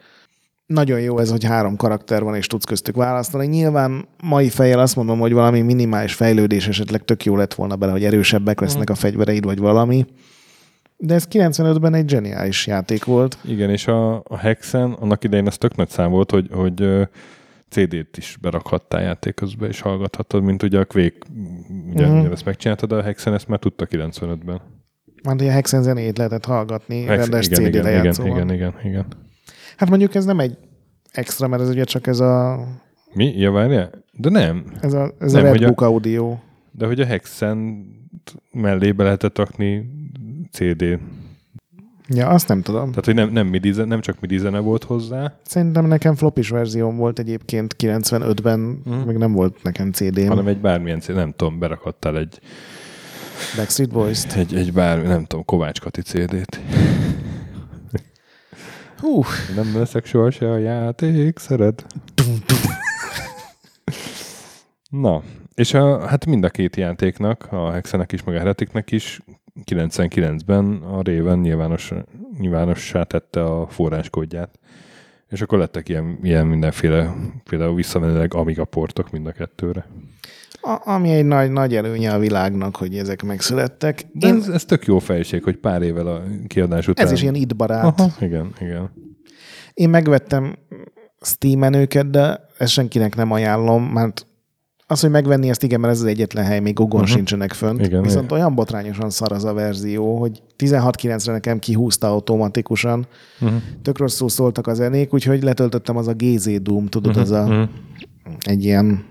Nagyon 0.66 1.00
jó 1.00 1.18
ez, 1.18 1.30
hogy 1.30 1.44
három 1.44 1.76
karakter 1.76 2.22
van, 2.22 2.34
és 2.34 2.46
tudsz 2.46 2.64
köztük 2.64 2.96
választani. 2.96 3.46
Nyilván 3.46 4.08
mai 4.22 4.48
fejjel 4.48 4.78
azt 4.78 4.96
mondom, 4.96 5.18
hogy 5.18 5.32
valami 5.32 5.60
minimális 5.60 6.14
fejlődés 6.14 6.68
esetleg 6.68 7.04
tök 7.04 7.24
jó 7.24 7.36
lett 7.36 7.54
volna 7.54 7.76
bele, 7.76 7.92
hogy 7.92 8.04
erősebbek 8.04 8.60
lesznek 8.60 8.90
a 8.90 8.94
fegyvereid, 8.94 9.44
vagy 9.44 9.58
valami. 9.58 10.06
De 10.96 11.14
ez 11.14 11.26
95-ben 11.30 11.94
egy 11.94 12.08
zseniális 12.08 12.66
játék 12.66 13.04
volt. 13.04 13.38
Igen, 13.44 13.70
és 13.70 13.86
a, 13.86 14.14
a 14.14 14.36
Hexen 14.36 14.92
annak 14.92 15.24
idején 15.24 15.46
ez 15.46 15.58
tök 15.58 15.76
nagy 15.76 15.88
szám 15.88 16.10
volt, 16.10 16.30
hogy, 16.30 16.48
hogy 16.52 16.88
CD-t 17.68 18.16
is 18.16 18.36
berakhattál 18.40 19.02
játék 19.02 19.34
közben, 19.34 19.68
és 19.68 19.80
hallgathattad, 19.80 20.42
mint 20.42 20.62
ugye 20.62 20.78
a 20.78 20.84
Quake, 20.84 21.16
ugye, 21.92 22.06
Mhm. 22.06 22.16
uh-huh. 22.16 22.32
ezt 22.32 22.44
megcsináltad, 22.44 22.88
de 22.88 22.94
a 22.94 23.02
Hexen 23.02 23.34
ezt 23.34 23.48
már 23.48 23.58
tudta 23.58 23.86
95-ben. 23.90 24.60
Már 25.22 25.34
ugye 25.34 25.48
a 25.48 25.52
Hexen 25.52 25.82
zenét 25.82 26.18
lehetett 26.18 26.44
hallgatni, 26.44 27.02
Hex, 27.04 27.20
rendes 27.20 27.46
igen, 27.46 27.58
CD 27.58 27.66
igen, 27.66 27.80
igen, 27.86 27.92
lejátszóval. 28.00 28.32
igen, 28.36 28.50
igen, 28.54 28.74
igen. 28.84 29.06
Hát 29.76 29.88
mondjuk 29.88 30.14
ez 30.14 30.24
nem 30.24 30.38
egy 30.40 30.56
extra, 31.12 31.48
mert 31.48 31.62
ez 31.62 31.68
ugye 31.68 31.84
csak 31.84 32.06
ez 32.06 32.20
a, 32.20 32.64
Mi? 33.12 33.38
Ja, 33.38 33.50
várjál? 33.50 33.90
De 34.12 34.28
nem. 34.30 34.64
ez 34.80 34.92
a, 34.92 35.12
ez 35.20 35.32
Nem, 35.32 35.44
a 35.44 35.48
hogy 35.48 35.56
a- 35.56 35.60
Redbook 35.60 35.80
Audio. 35.80 36.36
De 36.70 36.86
hogy 36.86 37.00
a 37.00 37.04
Hexen 37.06 37.86
mellébe 38.52 39.02
lehetett 39.04 39.38
rakni 39.38 39.90
CD. 40.52 40.84
Ja, 42.08 42.28
azt 42.28 42.48
nem 42.48 42.62
tudom. 42.62 42.88
Tehát, 42.88 43.04
hogy 43.04 43.14
nem, 43.14 43.30
nem, 43.30 43.46
MIDI, 43.46 43.70
nem 43.70 44.00
csak 44.00 44.20
MIDI 44.20 44.38
zene 44.38 44.58
volt 44.58 44.84
hozzá, 44.84 45.32
Szerintem 45.42 45.86
nekem 45.86 46.14
flopis 46.14 46.48
verzióm 46.48 46.96
volt 46.96 47.18
egyébként 47.18 47.74
95-ben, 47.78 48.58
Mhm. 48.60 48.94
mm. 48.94 49.00
meg 49.00 49.18
nem 49.18 49.32
volt 49.32 49.62
nekem 49.62 49.92
CD-m. 49.92 50.28
hanem 50.28 50.46
egy 50.46 50.60
bármilyen 50.60 51.00
CD, 51.00 51.14
nem 51.14 51.32
tudom, 51.36 51.58
berakhattál 51.58 52.18
egy, 52.18 52.40
Backstreet 53.56 53.90
Boys-t. 53.90 54.32
egy, 54.32 54.54
egy 54.54 54.72
bár, 54.72 55.02
nem 55.02 55.24
tudom, 55.24 55.44
Kovács 55.44 55.80
Kati 55.80 56.02
CD-t. 56.02 56.60
Hú, 58.98 59.22
Nem 59.56 59.78
leszek 59.78 60.06
soha 60.06 60.30
se 60.30 60.50
a 60.50 60.56
játék, 60.56 61.38
szeret. 61.38 61.86
Na, 64.90 65.22
és 65.54 65.74
a, 65.74 66.06
hát 66.06 66.26
mind 66.26 66.44
a 66.44 66.48
két 66.50 66.76
játéknak, 66.76 67.46
a 67.50 67.70
Hexenek 67.72 68.12
is, 68.12 68.22
meg 68.22 68.34
a 68.34 68.38
Heretiknek 68.38 68.90
is 68.90 69.20
99-ben 69.64 70.82
a 70.82 71.02
Raven 71.02 71.38
nyilvános, 71.38 71.92
nyilvánossá 72.38 73.02
tette 73.02 73.44
a 73.44 73.66
forráskódját. 73.66 74.58
És 75.28 75.40
akkor 75.40 75.58
lettek 75.58 75.88
ilyen, 75.88 76.18
ilyen 76.22 76.46
mindenféle, 76.46 77.14
például 77.44 77.74
visszamenőleg 77.74 78.34
Amiga 78.34 78.64
portok 78.64 79.10
mind 79.10 79.26
a 79.26 79.32
kettőre. 79.32 79.86
A, 80.62 80.90
ami 80.90 81.10
egy 81.10 81.24
nagy, 81.24 81.50
nagy 81.50 81.74
előnye 81.74 82.12
a 82.12 82.18
világnak, 82.18 82.76
hogy 82.76 82.96
ezek 82.96 83.22
megszülettek. 83.22 84.06
De 84.12 84.26
Én, 84.28 84.34
ez, 84.34 84.48
ez 84.48 84.64
tök 84.64 84.84
jó 84.86 84.98
fejség, 84.98 85.42
hogy 85.42 85.56
pár 85.56 85.82
évvel 85.82 86.06
a 86.06 86.22
kiadás 86.46 86.88
után... 86.88 87.06
ez 87.06 87.12
is 87.12 87.22
ilyen 87.22 87.34
itt 87.34 87.56
barát. 87.56 88.00
Aha, 88.00 88.10
igen, 88.20 88.52
igen. 88.60 88.90
Én 89.74 89.88
megvettem 89.88 90.56
Steam-en 91.20 91.74
őket, 91.74 92.10
de 92.10 92.46
ezt 92.58 92.72
senkinek 92.72 93.16
nem 93.16 93.30
ajánlom, 93.30 93.84
mert 93.84 94.24
az, 94.86 95.00
hogy 95.00 95.10
megvenni 95.10 95.48
ezt, 95.48 95.62
igen, 95.62 95.80
mert 95.80 95.92
ez 95.92 96.00
az 96.00 96.06
egyetlen 96.06 96.44
hely, 96.44 96.60
még 96.60 96.74
Gogon 96.74 96.90
Mhm. 96.94 97.00
uh-huh. 97.02 97.16
sincsenek 97.16 97.52
fönt. 97.52 97.86
Igen, 97.86 98.02
Viszont 98.02 98.24
igen. 98.24 98.36
olyan 98.38 98.54
botrányosan 98.54 99.10
szar 99.10 99.32
az 99.32 99.44
a 99.44 99.52
verzió, 99.52 100.18
hogy 100.18 100.42
16.9-re 100.56 101.32
nekem 101.32 101.58
kihúzta 101.58 102.08
automatikusan. 102.08 103.06
Uh-huh. 103.40 103.58
Tök 103.82 103.98
rosszul 103.98 104.28
szóltak 104.28 104.66
a 104.66 104.74
zenék, 104.74 105.14
úgyhogy 105.14 105.42
letöltöttem 105.42 105.96
az 105.96 106.08
a 106.08 106.14
GZ 106.16 106.50
Doom, 106.62 106.86
tudod, 106.86 107.12
Mhm, 107.12 107.20
az 107.20 107.30
a 107.30 107.68
egy 108.40 108.64
ilyen 108.64 109.04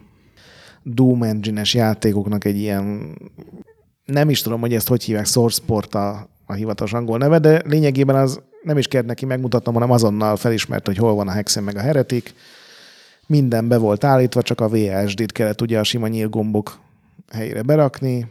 Doom 0.83 1.23
engine-es 1.23 1.73
játékoknak 1.73 2.45
egy 2.45 2.57
ilyen, 2.57 3.17
nem 4.05 4.29
is 4.29 4.41
tudom, 4.41 4.59
hogy 4.59 4.73
ezt 4.73 4.87
hogy 4.87 5.03
hívják, 5.03 5.25
SourcePort 5.25 5.95
a, 5.95 6.29
a 6.45 6.53
hivatalos 6.53 6.93
angol 6.93 7.17
neve, 7.17 7.39
de 7.39 7.61
lényegében 7.65 8.15
az 8.15 8.41
nem 8.63 8.77
is 8.77 8.87
kellett 8.87 9.07
neki 9.07 9.25
megmutatnom, 9.25 9.73
hanem 9.73 9.91
azonnal 9.91 10.35
felismert, 10.35 10.85
hogy 10.85 10.97
hol 10.97 11.15
van 11.15 11.27
a 11.27 11.31
Hexen 11.31 11.63
meg 11.63 11.75
a 11.75 11.79
Heretik. 11.79 12.33
Minden 13.27 13.67
be 13.67 13.77
volt 13.77 14.03
állítva, 14.03 14.41
csak 14.41 14.61
a 14.61 14.69
VSD-t 14.69 15.31
kellett 15.31 15.61
ugye 15.61 15.79
a 15.79 15.83
sima 15.83 16.07
nyílgombok 16.07 16.79
helyére 17.31 17.61
berakni. 17.61 18.27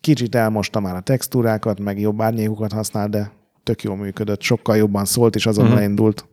Kicsit 0.00 0.34
elmosta 0.34 0.80
már 0.80 0.94
a 0.94 1.00
textúrákat, 1.00 1.80
meg 1.80 2.00
jobb 2.00 2.20
árnyékokat 2.20 2.72
használ, 2.72 3.08
de 3.08 3.30
tök 3.62 3.82
jól 3.82 3.96
működött, 3.96 4.40
sokkal 4.40 4.76
jobban 4.76 5.04
szólt, 5.04 5.34
és 5.34 5.46
azonnal 5.46 5.72
uh-huh. 5.72 5.88
indult. 5.88 6.26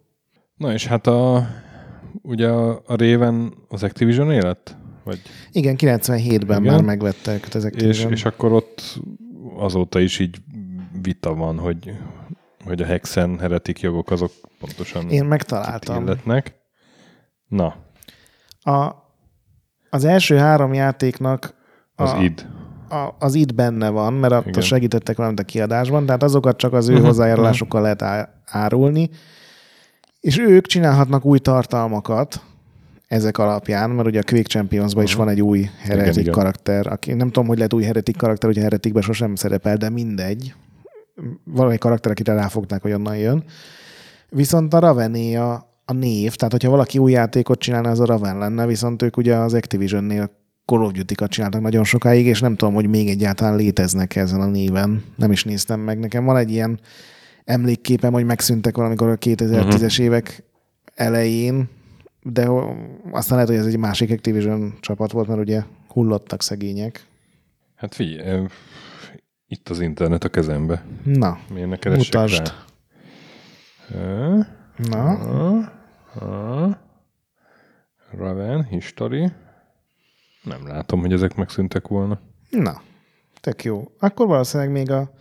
Na 0.58 0.74
és 0.74 0.88
hát 0.88 1.08
a, 1.08 1.48
ugye 2.22 2.48
a, 2.48 2.70
a 2.72 2.96
Raven 2.96 3.54
az 3.68 3.84
Activision 3.84 4.32
élet? 4.32 4.78
Vagy, 5.04 5.22
Igen, 5.52 5.76
97-ben 5.78 6.62
Igen. 6.62 6.74
már 6.74 6.82
megvettek 6.84 7.54
ezek. 7.56 7.76
és, 7.76 8.06
és 8.10 8.26
akkor 8.26 8.52
ott 8.52 9.00
azóta 9.58 10.00
is 10.00 10.20
így 10.20 10.38
vita 11.02 11.34
van, 11.34 11.58
hogy, 11.60 11.92
hogy 12.66 12.82
a 12.82 12.86
Hexen 12.86 13.40
heretik 13.40 13.80
jogok 13.80 14.12
azok 14.12 14.32
pontosan 14.60 15.10
Én 15.10 15.26
megtaláltam. 15.26 16.04
illetnek. 16.04 16.56
Na, 17.48 17.76
A, 18.62 18.96
az 19.90 20.06
első 20.06 20.38
három 20.38 20.74
játéknak 20.74 21.54
az 21.96 22.12
a, 22.12 22.22
id. 22.22 22.48
a, 22.90 23.10
az 23.20 23.36
itt 23.36 23.56
benne 23.56 23.90
van, 23.90 24.14
mert 24.14 24.34
Igen. 24.42 24.54
ott 24.56 24.62
segítettek 24.62 25.18
valamit 25.18 25.40
a 25.40 25.44
kiadásban, 25.44 26.06
tehát 26.06 26.24
azokat 26.24 26.58
csak 26.58 26.74
az 26.74 26.88
ő 26.90 26.94
Mhm, 26.94 27.04
hozzájárulásukkal 27.04 27.82
lehet 27.82 28.02
á- 28.02 28.30
árulni, 28.46 29.10
és 30.20 30.38
ők 30.38 30.66
csinálhatnak 30.66 31.26
új 31.26 31.40
tartalmakat 31.40 32.42
ezek 33.14 33.38
alapján, 33.38 33.90
mert 33.90 34.08
ugye 34.08 34.20
a 34.20 34.24
Quake 34.24 34.48
Champions-ban 34.48 35.04
is 35.04 35.14
van 35.14 35.30
egy 35.30 35.42
új 35.42 35.70
heretik 35.80 36.12
Mhm. 36.12 36.20
igen. 36.20 36.34
karakter, 36.34 36.88
aki 36.88 37.14
nem 37.14 37.28
tudom, 37.28 37.48
hogy 37.48 37.56
lehet 37.58 37.74
új 37.74 37.84
heretik 37.84 38.18
karakter, 38.18 38.50
hogy 38.50 38.60
a 38.60 38.62
heretikben 38.62 39.02
sosem 39.02 39.36
szerepel, 39.36 39.78
de 39.78 39.90
mindegy. 39.90 40.54
Valami 41.44 41.78
karakter, 41.78 42.12
akire 42.12 42.34
ráfogták, 42.34 42.82
hogy 42.82 42.92
onnan 42.94 43.18
jön. 43.18 43.44
Viszont 44.30 44.74
a 44.74 44.80
Ravené 44.80 45.36
a, 45.36 45.54
a 45.86 45.94
név, 45.94 46.36
tehát 46.36 46.52
hogyha 46.52 46.70
valaki 46.70 46.98
új 46.98 47.12
játékot 47.12 47.60
csinálna, 47.60 47.90
az 47.90 48.00
a 48.00 48.06
Raven 48.06 48.38
lenne, 48.38 48.66
viszont 48.66 49.02
ők 49.02 49.18
ugye 49.18 49.36
az 49.36 49.54
Activision-nél 49.54 50.30
Call 50.66 50.82
of 50.82 50.92
Duty-kat 50.92 51.30
csináltak 51.30 51.62
nagyon 51.62 51.84
sokáig, 51.84 52.26
és 52.26 52.40
nem 52.40 52.56
tudom, 52.56 52.74
hogy 52.74 52.88
még 52.88 53.10
egyáltalán 53.10 53.56
léteznek 53.56 54.16
ezen 54.16 54.42
a 54.42 54.46
néven. 54.46 55.04
Nem 55.16 55.32
is 55.32 55.44
néztem 55.44 55.80
meg. 55.80 56.00
Nekem 56.00 56.26
van 56.26 56.38
egy 56.38 56.52
ilyen 56.52 56.80
emlékképem, 57.46 58.14
hogy 58.14 58.26
megszűntek 58.26 58.76
valamikor 58.78 59.10
a 59.10 59.18
2010-es 59.18 60.00
évek 60.00 60.44
elején, 60.96 61.70
de 62.24 62.48
aztán 63.12 63.38
lehet, 63.38 63.48
hogy 63.48 63.60
ez 63.60 63.66
egy 63.66 63.78
másik 63.78 64.12
Activision 64.12 64.78
csapat 64.80 65.12
volt, 65.12 65.28
mert 65.28 65.40
ugye 65.40 65.64
hullottak 65.88 66.42
szegények. 66.42 67.06
Hát 67.76 67.96
figyelj, 67.96 68.48
itt 69.48 69.70
az 69.70 69.80
internet 69.80 70.24
a 70.24 70.30
kezembe. 70.30 70.86
Na, 71.04 71.40
Miért 71.54 71.70
ne 71.70 71.78
keressek 71.78 72.14
Mutasd. 72.14 72.54
rá? 73.90 74.48
Na, 74.78 75.10
a, 75.10 75.58
a, 76.26 76.80
Raven, 78.18 78.64
History. 78.66 79.32
Nem 80.44 80.68
látom, 80.68 81.00
hogy 81.00 81.14
ezek 81.14 81.36
megszűntek 81.36 81.88
volna. 81.88 82.20
na. 82.50 82.82
Tök 83.44 83.64
jó. 83.64 83.92
Akkor 84.00 84.28
valószínűleg 84.28 84.72
még 84.72 84.92
a... 84.92 85.12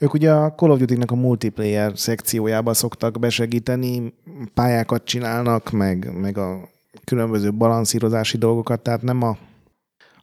Ők 0.00 0.14
ugye 0.14 0.32
a 0.32 0.54
Call 0.54 0.70
of 0.70 0.78
Duty-nek 0.78 1.10
a 1.10 1.14
multiplayer 1.14 1.92
szekciójába 1.98 2.74
szoktak 2.74 3.18
besegíteni, 3.18 4.14
pályákat 4.54 5.04
csinálnak, 5.04 5.70
meg, 5.70 6.18
meg 6.20 6.38
a 6.38 6.68
különböző 7.04 7.52
balanszírozási 7.52 8.38
dolgokat, 8.38 8.82
tehát 8.82 9.02
nem 9.02 9.22
a... 9.22 9.36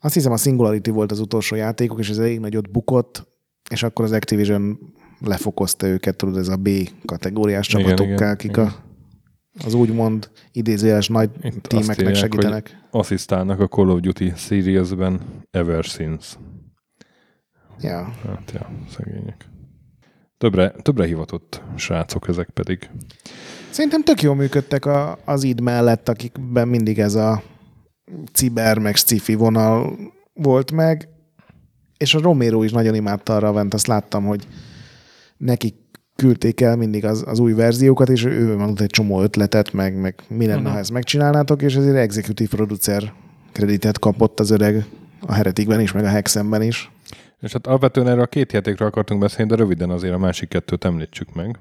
Azt 0.01 0.13
hiszem 0.13 0.31
a 0.31 0.37
Singularity 0.37 0.89
volt 0.89 1.11
az 1.11 1.19
utolsó 1.19 1.55
játékok, 1.55 1.99
és 1.99 2.09
ez 2.09 2.17
elég 2.17 2.39
nagyot 2.39 2.71
bukott, 2.71 3.27
és 3.69 3.83
akkor 3.83 4.05
az 4.05 4.11
Activision 4.11 4.79
lefokozta 5.19 5.87
őket, 5.87 6.15
tudod, 6.15 6.37
ez 6.37 6.47
a 6.47 6.55
B 6.55 6.69
kategóriás 7.05 7.69
Igen, 7.69 7.81
csapatokkal, 7.81 8.15
igen, 8.15 8.29
akik 8.29 8.51
igen. 8.51 8.65
a, 8.65 8.75
az 9.65 9.73
úgymond 9.73 10.29
idézőjeles 10.51 11.07
nagy 11.07 11.29
Itt 11.41 11.61
tímeknek 11.61 11.99
írják, 11.99 12.15
segítenek. 12.15 12.87
Asszisztálnak 12.91 13.59
a 13.59 13.67
Call 13.67 13.89
of 13.89 13.99
Duty 13.99 14.33
Series-ben 14.35 15.21
ever 15.51 15.83
since. 15.83 16.35
Ja. 17.79 18.13
Hát, 18.27 18.51
ja, 18.53 18.69
szegények. 18.97 19.49
Többre, 20.37 20.69
többre 20.69 21.05
hivatott 21.05 21.61
srácok 21.75 22.27
ezek 22.27 22.49
pedig. 22.49 22.89
Szerintem 23.69 24.03
tök 24.03 24.21
jól 24.21 24.35
működtek 24.35 24.85
a, 24.85 25.17
az 25.25 25.43
id 25.43 25.61
mellett, 25.61 26.09
akikben 26.09 26.67
mindig 26.67 26.99
ez 26.99 27.15
a 27.15 27.43
ciber 28.33 28.77
meg 28.77 28.95
sci 28.95 29.35
vonal 29.35 29.97
volt 30.33 30.71
meg, 30.71 31.09
és 31.97 32.13
a 32.13 32.21
Romero 32.21 32.63
is 32.63 32.71
nagyon 32.71 32.95
imádta 32.95 33.35
arra 33.35 33.51
vent, 33.51 33.73
azt 33.73 33.87
láttam, 33.87 34.25
hogy 34.25 34.47
neki 35.37 35.73
küldték 36.15 36.61
el 36.61 36.75
mindig 36.75 37.05
az, 37.05 37.23
az 37.27 37.39
új 37.39 37.53
verziókat, 37.53 38.09
és 38.09 38.25
ő 38.25 38.55
mondott 38.55 38.79
egy 38.79 38.89
csomó 38.89 39.21
ötletet, 39.21 39.73
meg, 39.73 39.99
meg 39.99 40.23
mi 40.27 40.45
lenne, 40.45 40.57
uh-huh. 40.57 40.73
ha 40.73 40.79
ezt 40.79 40.91
megcsinálnátok, 40.91 41.61
és 41.61 41.75
ezért 41.75 41.95
executive 41.95 42.55
producer 42.55 43.13
kreditet 43.51 43.99
kapott 43.99 44.39
az 44.39 44.49
öreg 44.49 44.85
a 45.19 45.33
Heretikben 45.33 45.79
is, 45.79 45.91
meg 45.91 46.03
a 46.03 46.09
Hexenben 46.09 46.61
is. 46.61 46.91
És 47.39 47.51
hát 47.51 47.67
alapvetően 47.67 48.07
erre 48.07 48.21
a 48.21 48.25
két 48.25 48.51
játékra 48.51 48.85
akartunk 48.85 49.19
beszélni, 49.19 49.51
de 49.51 49.57
röviden 49.57 49.89
azért 49.89 50.13
a 50.13 50.17
másik 50.17 50.49
kettőt 50.49 50.85
említsük 50.85 51.33
meg. 51.33 51.59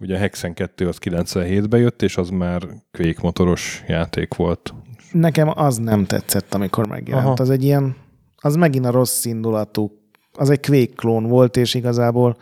Ugye 0.00 0.14
a 0.14 0.18
Hexen 0.18 0.54
2 0.54 0.88
az 0.88 0.98
97-ben 1.00 1.80
jött, 1.80 2.02
és 2.02 2.16
az 2.16 2.28
már 2.28 2.62
Quake 2.92 3.20
motoros 3.22 3.84
játék 3.86 4.34
volt. 4.34 4.74
Nekem 5.12 5.48
az 5.54 5.76
nem 5.76 6.04
tetszett, 6.04 6.54
amikor 6.54 6.88
megjelent. 6.88 7.26
Aha. 7.26 7.36
Az 7.38 7.50
egy 7.50 7.64
ilyen, 7.64 7.96
az 8.36 8.56
megint 8.56 8.86
a 8.86 8.90
rossz 8.90 9.24
indulatú, 9.24 10.00
az 10.32 10.50
egy 10.50 10.66
Quake 10.66 10.92
klón 10.94 11.26
volt, 11.26 11.56
és 11.56 11.74
igazából 11.74 12.36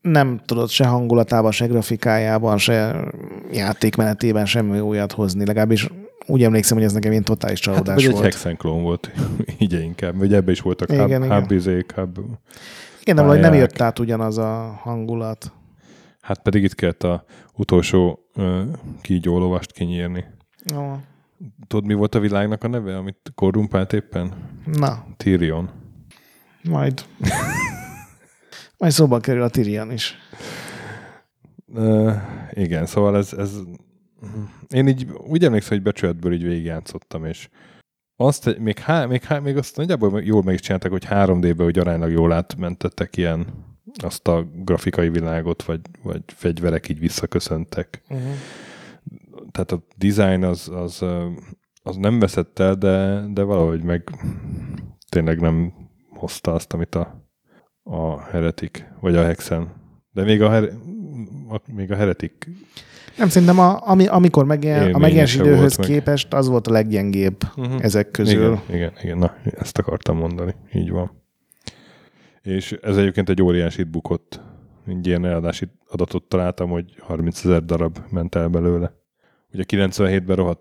nem 0.00 0.40
tudott 0.44 0.68
se 0.68 0.86
hangulatában, 0.86 1.50
se 1.50 1.66
grafikájában, 1.66 2.58
se 2.58 3.08
játékmenetében 3.52 4.46
semmi 4.46 4.80
újat 4.80 5.12
hozni. 5.12 5.46
Legalábbis 5.46 5.88
úgy 6.26 6.42
emlékszem, 6.42 6.76
hogy 6.76 6.86
ez 6.86 6.92
nekem 6.92 7.10
ilyen 7.10 7.24
totális 7.24 7.60
csalódás 7.60 8.02
hát, 8.02 8.12
volt. 8.12 8.24
egy 8.24 8.32
Hexen 8.32 8.56
klón 8.56 8.82
volt, 8.82 9.10
így 9.58 9.72
inkább. 9.72 10.18
Vagy 10.18 10.34
ebbe 10.34 10.50
is 10.50 10.60
voltak 10.60 10.88
igen, 10.88 11.00
hub, 11.00 11.24
igen. 11.24 11.40
hub, 11.40 11.50
izék, 11.50 11.92
hub 11.92 12.18
Igen, 13.00 13.16
de 13.16 13.22
valahogy 13.22 13.40
nem 13.40 13.54
jött 13.54 13.80
át 13.80 13.98
ugyanaz 13.98 14.38
a 14.38 14.80
hangulat. 14.82 15.52
Hát 16.20 16.42
pedig 16.42 16.62
itt 16.62 16.74
kellett 16.74 17.02
a 17.02 17.24
utolsó 17.54 18.18
uh, 18.34 18.60
kígyólovast 19.00 19.72
kinyírni. 19.72 20.24
Oh. 20.74 20.92
Tudod, 21.66 21.86
mi 21.86 21.94
volt 21.94 22.14
a 22.14 22.20
világnak 22.20 22.64
a 22.64 22.68
neve, 22.68 22.96
amit 22.96 23.32
korrumpált 23.34 23.92
éppen? 23.92 24.32
Na. 24.64 25.06
Tyrion. 25.16 25.70
Majd. 26.62 27.04
Majd 28.78 28.92
szóba 28.92 29.20
kerül 29.20 29.42
a 29.42 29.48
Tyrion 29.48 29.92
is. 29.92 30.18
Uh, 31.66 32.12
igen, 32.50 32.86
szóval 32.86 33.16
ez, 33.16 33.32
ez 33.32 33.52
én 34.68 34.88
így 34.88 35.06
úgy 35.26 35.44
emlékszem, 35.44 35.72
hogy 35.72 35.82
becsületből 35.82 36.32
így 36.32 36.42
végigjátszottam, 36.42 37.24
és 37.24 37.48
azt, 38.16 38.58
még, 38.58 38.78
há, 38.78 39.04
még, 39.04 39.22
há, 39.22 39.38
még 39.38 39.56
azt 39.56 39.76
nagyjából 39.76 40.22
jól 40.22 40.42
meg 40.42 40.54
is 40.54 40.60
csináltak, 40.60 40.90
hogy 40.90 41.06
3D-be, 41.10 41.64
hogy 41.64 41.78
aránylag 41.78 42.10
jól 42.10 42.32
átmentettek 42.32 43.16
ilyen 43.16 43.46
azt 44.02 44.28
a 44.28 44.46
grafikai 44.54 45.08
világot, 45.08 45.62
vagy, 45.62 45.80
vagy 46.02 46.22
fegyverek 46.26 46.88
így 46.88 46.98
visszaköszöntek. 46.98 48.02
Uh-huh. 48.08 48.32
Tehát 49.50 49.72
a 49.72 49.82
design 49.96 50.42
az, 50.42 50.68
az, 50.68 51.04
az 51.82 51.96
nem 51.96 52.18
veszett 52.18 52.58
el, 52.58 52.74
de, 52.74 53.24
de 53.32 53.42
valahogy 53.42 53.82
meg 53.82 54.10
tényleg 55.08 55.40
nem 55.40 55.72
hozta 56.08 56.52
azt, 56.52 56.72
amit 56.72 56.94
a, 56.94 57.28
a 57.82 58.20
heretik, 58.20 58.84
vagy 59.00 59.16
a 59.16 59.24
hexen. 59.24 59.72
De 60.10 60.22
még 60.22 60.42
a, 60.42 60.50
her, 60.50 60.70
a, 61.48 61.60
még 61.72 61.92
a 61.92 61.96
heretik 61.96 62.48
nem, 63.16 63.28
szerintem 63.28 63.58
a, 63.58 63.88
ami, 63.90 64.06
amikor 64.06 64.44
megjel, 64.44 64.92
a 64.92 64.98
megjelenés 64.98 65.34
időhöz 65.34 65.76
meg. 65.76 65.86
képest 65.86 66.32
az 66.32 66.48
volt 66.48 66.66
a 66.66 66.72
leggyengébb 66.72 67.36
uh-huh. 67.56 67.84
ezek 67.84 68.10
közül. 68.10 68.42
Igen, 68.42 68.60
igen, 68.68 68.92
igen, 69.02 69.18
na, 69.18 69.34
ezt 69.58 69.78
akartam 69.78 70.16
mondani, 70.16 70.54
így 70.72 70.90
van. 70.90 71.22
És 72.42 72.72
ez 72.82 72.96
egyébként 72.96 73.28
egy 73.28 73.42
óriási 73.42 73.82
bukott. 73.82 74.40
Így 74.88 75.06
ilyen 75.06 75.24
eladási 75.24 75.68
adatot 75.88 76.22
találtam, 76.22 76.70
hogy 76.70 76.96
30 76.98 77.44
ezer 77.44 77.64
darab 77.64 77.98
ment 78.10 78.34
el 78.34 78.48
belőle. 78.48 78.92
Ugye 79.52 79.64
97-ben 79.68 80.36
rohadt 80.36 80.60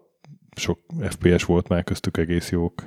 sok 0.56 0.80
FPS 1.10 1.44
volt 1.44 1.68
már 1.68 1.84
köztük 1.84 2.18
egész 2.18 2.52
jók. 2.52 2.84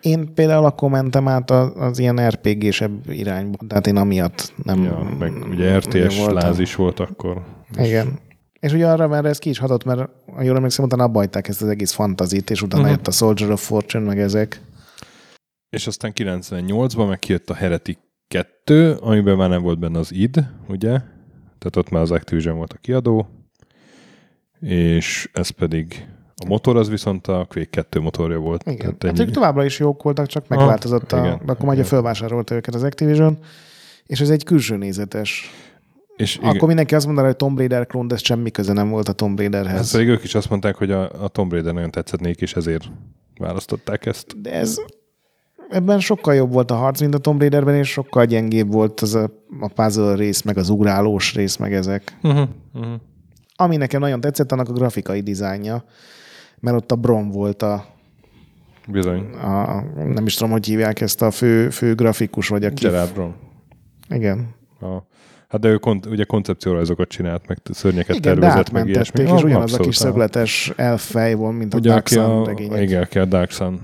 Én 0.00 0.34
például 0.34 0.64
akkor 0.64 0.90
mentem 0.90 1.28
át 1.28 1.50
az, 1.50 1.72
az 1.76 1.98
ilyen 1.98 2.28
RPG-sebb 2.28 3.10
irányba, 3.10 3.56
tehát 3.68 3.86
én 3.86 3.96
amiatt 3.96 4.52
nem... 4.62 4.82
Ja, 4.82 5.16
meg 5.18 5.32
ugye 5.50 5.78
RTS 5.78 6.24
láz 6.26 6.58
is 6.58 6.74
volt 6.74 7.00
akkor. 7.00 7.42
Igen. 7.78 8.18
És 8.60 8.72
ugye 8.72 8.88
arra 8.88 9.08
mert 9.08 9.26
ez 9.26 9.38
ki 9.38 9.48
is 9.48 9.58
hatott, 9.58 9.84
mert 9.84 10.10
ha 10.34 10.42
jól 10.42 10.56
emlékszem, 10.56 10.84
utána 10.84 11.04
abba 11.04 11.22
ezt 11.22 11.62
az 11.62 11.68
egész 11.68 11.92
fantazit, 11.92 12.50
és 12.50 12.62
utána 12.62 12.82
uh-huh. 12.82 12.96
jött 12.96 13.06
a 13.06 13.10
Soldier 13.10 13.50
of 13.50 13.66
Fortune, 13.66 14.04
meg 14.04 14.18
ezek. 14.20 14.60
És 15.70 15.86
aztán 15.86 16.12
98-ban 16.14 17.08
meg 17.08 17.18
kijött 17.18 17.50
a 17.50 17.54
Heretic 17.54 17.98
2, 18.28 18.92
amiben 18.92 19.36
már 19.36 19.48
nem 19.48 19.62
volt 19.62 19.78
benne 19.78 19.98
az 19.98 20.12
id, 20.12 20.46
ugye? 20.68 21.00
Tehát 21.58 21.76
ott 21.76 21.90
már 21.90 22.02
az 22.02 22.10
Activision 22.10 22.56
volt 22.56 22.72
a 22.72 22.78
kiadó, 22.80 23.28
és 24.60 25.30
ez 25.32 25.48
pedig 25.48 26.06
a 26.36 26.46
motor 26.46 26.76
az 26.76 26.88
viszont 26.88 27.26
a 27.26 27.46
Quake 27.48 27.70
2 27.70 28.00
motorja 28.00 28.38
volt. 28.38 28.62
Igen. 28.62 28.78
Tehát 28.78 29.04
ennyi... 29.04 29.18
hát 29.18 29.28
ők 29.28 29.34
továbbra 29.34 29.64
is 29.64 29.78
jók 29.78 30.02
voltak, 30.02 30.26
csak 30.26 30.48
megváltozott 30.48 31.12
ah, 31.12 31.20
a... 31.20 31.24
Igen, 31.24 31.40
akkor 31.46 31.74
már 31.74 31.84
fölvásárolta 31.84 32.54
őket 32.54 32.74
az 32.74 32.82
Activision, 32.82 33.38
és 34.06 34.20
ez 34.20 34.30
egy 34.30 34.44
külső 34.44 34.76
nézetes 34.76 35.50
és 36.16 36.36
Akkor 36.36 36.54
igen. 36.54 36.66
mindenki 36.66 36.94
azt 36.94 37.06
mondaná, 37.06 37.26
hogy 37.26 37.36
Tomb 37.36 37.58
Raider 37.58 37.86
klón, 37.86 38.08
de 38.08 38.14
ez 38.14 38.24
semmi 38.24 38.50
köze 38.50 38.72
nem 38.72 38.88
volt 38.88 39.08
a 39.08 39.12
Tomb 39.12 39.38
Raiderhez. 39.38 39.76
Hát 39.76 39.90
pedig 39.90 40.08
ők 40.08 40.24
is 40.24 40.34
azt 40.34 40.50
mondták, 40.50 40.74
hogy 40.76 40.90
a, 40.90 41.22
a 41.22 41.28
Tomb 41.28 41.52
Raider 41.52 41.72
nagyon 41.72 41.90
tetszett 41.90 42.20
nék, 42.20 42.40
és 42.40 42.54
ezért 42.54 42.84
választották 43.38 44.06
ezt. 44.06 44.40
De 44.40 44.52
ez 44.52 44.76
ebben 45.68 46.00
sokkal 46.00 46.34
jobb 46.34 46.52
volt 46.52 46.70
a 46.70 46.74
harc, 46.74 47.00
mint 47.00 47.14
a 47.14 47.18
Tomb 47.18 47.40
Raiderben, 47.40 47.74
és 47.74 47.88
sokkal 47.88 48.24
gyengébb 48.24 48.72
volt 48.72 49.00
az 49.00 49.14
a, 49.14 49.30
a 49.60 49.68
puzzle 49.68 50.14
rész, 50.14 50.42
meg 50.42 50.56
az 50.56 50.68
ugrálós 50.68 51.34
rész, 51.34 51.56
meg 51.56 51.74
ezek. 51.74 52.16
Uh-huh, 52.22 52.48
uh-huh. 52.74 52.94
Ami 53.56 53.76
nekem 53.76 54.00
nagyon 54.00 54.20
tetszett, 54.20 54.52
annak 54.52 54.68
a 54.68 54.72
grafikai 54.72 55.20
dizájnja, 55.20 55.84
mert 56.60 56.76
ott 56.76 56.92
a 56.92 56.96
Brom 56.96 57.30
volt 57.30 57.62
a 57.62 57.94
Bizony. 58.88 59.20
A, 59.34 59.84
nem 59.94 60.26
is 60.26 60.34
tudom, 60.34 60.52
hogy 60.52 60.66
hívják 60.66 61.00
ezt 61.00 61.22
a 61.22 61.30
fő, 61.30 61.70
fő 61.70 61.94
grafikus, 61.94 62.48
vagy 62.48 62.64
a 62.64 62.70
Gerard 62.70 63.12
Brom. 63.12 63.34
Igen. 64.08 64.54
A, 64.80 64.86
Hát 65.48 65.60
de 65.60 65.68
ő 65.68 65.76
kon- 65.76 66.06
ugye 66.06 66.24
koncepciórajzokat 66.24 67.08
csinált, 67.08 67.46
meg 67.48 67.58
szörnyeket 67.70 68.16
Igen, 68.16 68.34
tervezett, 68.34 68.70
meg 68.70 68.88
ilyesmi. 68.88 69.22
és 69.22 69.42
ugyanaz 69.42 69.72
a 69.72 69.78
kis 69.78 69.96
szögletes 69.96 70.72
elfej 70.76 71.34
van, 71.34 71.54
mint 71.54 71.74
a 71.74 71.76
ugye, 71.76 71.90
Dark 71.90 72.08
Sun 72.08 72.24
a, 72.24 72.46
regények. 72.46 72.82
Igen, 72.82 73.02
aki 73.02 73.18
a 73.18 73.24
Dark 73.24 73.50
Sun. 73.50 73.80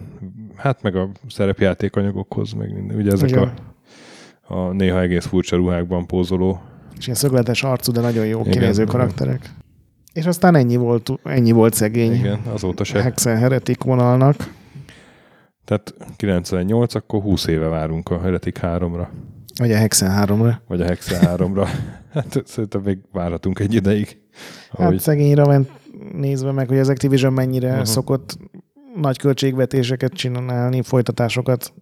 Hát 0.56 0.82
meg 0.82 0.96
a 0.96 1.08
szerepjátékanyagokhoz, 1.28 2.52
meg 2.52 2.74
minden. 2.74 2.96
Ugye 2.96 3.12
ezek 3.12 3.36
a, 3.36 3.52
a 4.54 4.72
néha 4.72 5.00
egész 5.00 5.26
furcsa 5.26 5.56
ruhákban 5.56 6.06
pózoló. 6.06 6.60
És 6.98 7.04
ilyen 7.04 7.18
szögletes 7.18 7.62
arcú, 7.62 7.92
de 7.92 8.00
nagyon 8.00 8.26
jó 8.26 8.42
kinéző 8.42 8.84
karakterek. 8.84 9.50
És 10.12 10.26
aztán 10.26 10.54
ennyi 10.54 10.76
volt, 10.76 11.10
ennyi 11.24 11.52
volt 11.52 11.74
szegény. 11.74 12.12
Igen, 12.12 12.40
azóta 12.52 12.84
se. 12.84 13.02
Hexen 13.02 13.36
heretik 13.36 13.82
vonalnak. 13.82 14.36
Tehát 15.64 15.94
98, 16.16 16.94
akkor 16.94 17.22
20 17.22 17.46
éve 17.46 17.66
várunk 17.66 18.08
a 18.08 18.20
Heretik 18.20 18.58
3-ra. 18.62 19.06
Vagy 19.56 19.72
a 19.72 19.76
Hexen 19.76 20.26
3-ra. 20.26 20.54
Vagy 20.66 20.80
a 20.80 20.84
Hexen 20.84 21.20
3-ra. 21.36 21.68
hát 22.14 22.42
szerintem 22.44 22.80
még 22.80 22.98
várhatunk 23.12 23.58
egy 23.58 23.74
ideig. 23.74 24.20
Ahogy... 24.70 24.92
Hát 24.92 25.02
szegényre 25.02 25.44
ment 25.44 25.70
nézve 26.12 26.52
meg, 26.52 26.68
hogy 26.68 26.78
az 26.78 26.88
Activision 26.88 27.32
mennyire 27.32 27.70
uh-huh. 27.70 27.84
szokott 27.84 28.38
nagy 28.94 29.18
költségvetéseket 29.18 30.12
csinálni, 30.12 30.82
folytatásokat. 30.82 31.72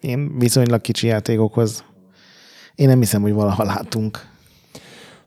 Én 0.00 0.38
viszonylag 0.38 0.80
kicsi 0.80 1.06
játékokhoz. 1.06 1.84
Én 2.74 2.88
nem 2.88 2.98
hiszem, 2.98 3.22
hogy 3.22 3.32
valaha 3.32 3.64
látunk. 3.64 4.26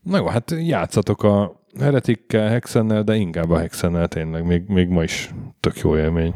Na 0.02 0.18
jó, 0.18 0.26
hát 0.26 0.54
játszatok 0.58 1.24
a 1.24 1.64
Heretikkel, 1.80 2.50
Hexennel, 2.50 3.04
de 3.04 3.16
inkább 3.16 3.50
a 3.50 3.58
Hexennel 3.58 4.08
tényleg. 4.08 4.46
Még, 4.46 4.64
még 4.68 4.88
ma 4.88 5.04
is 5.04 5.34
tök 5.60 5.80
jó 5.80 5.98
élmény. 5.98 6.34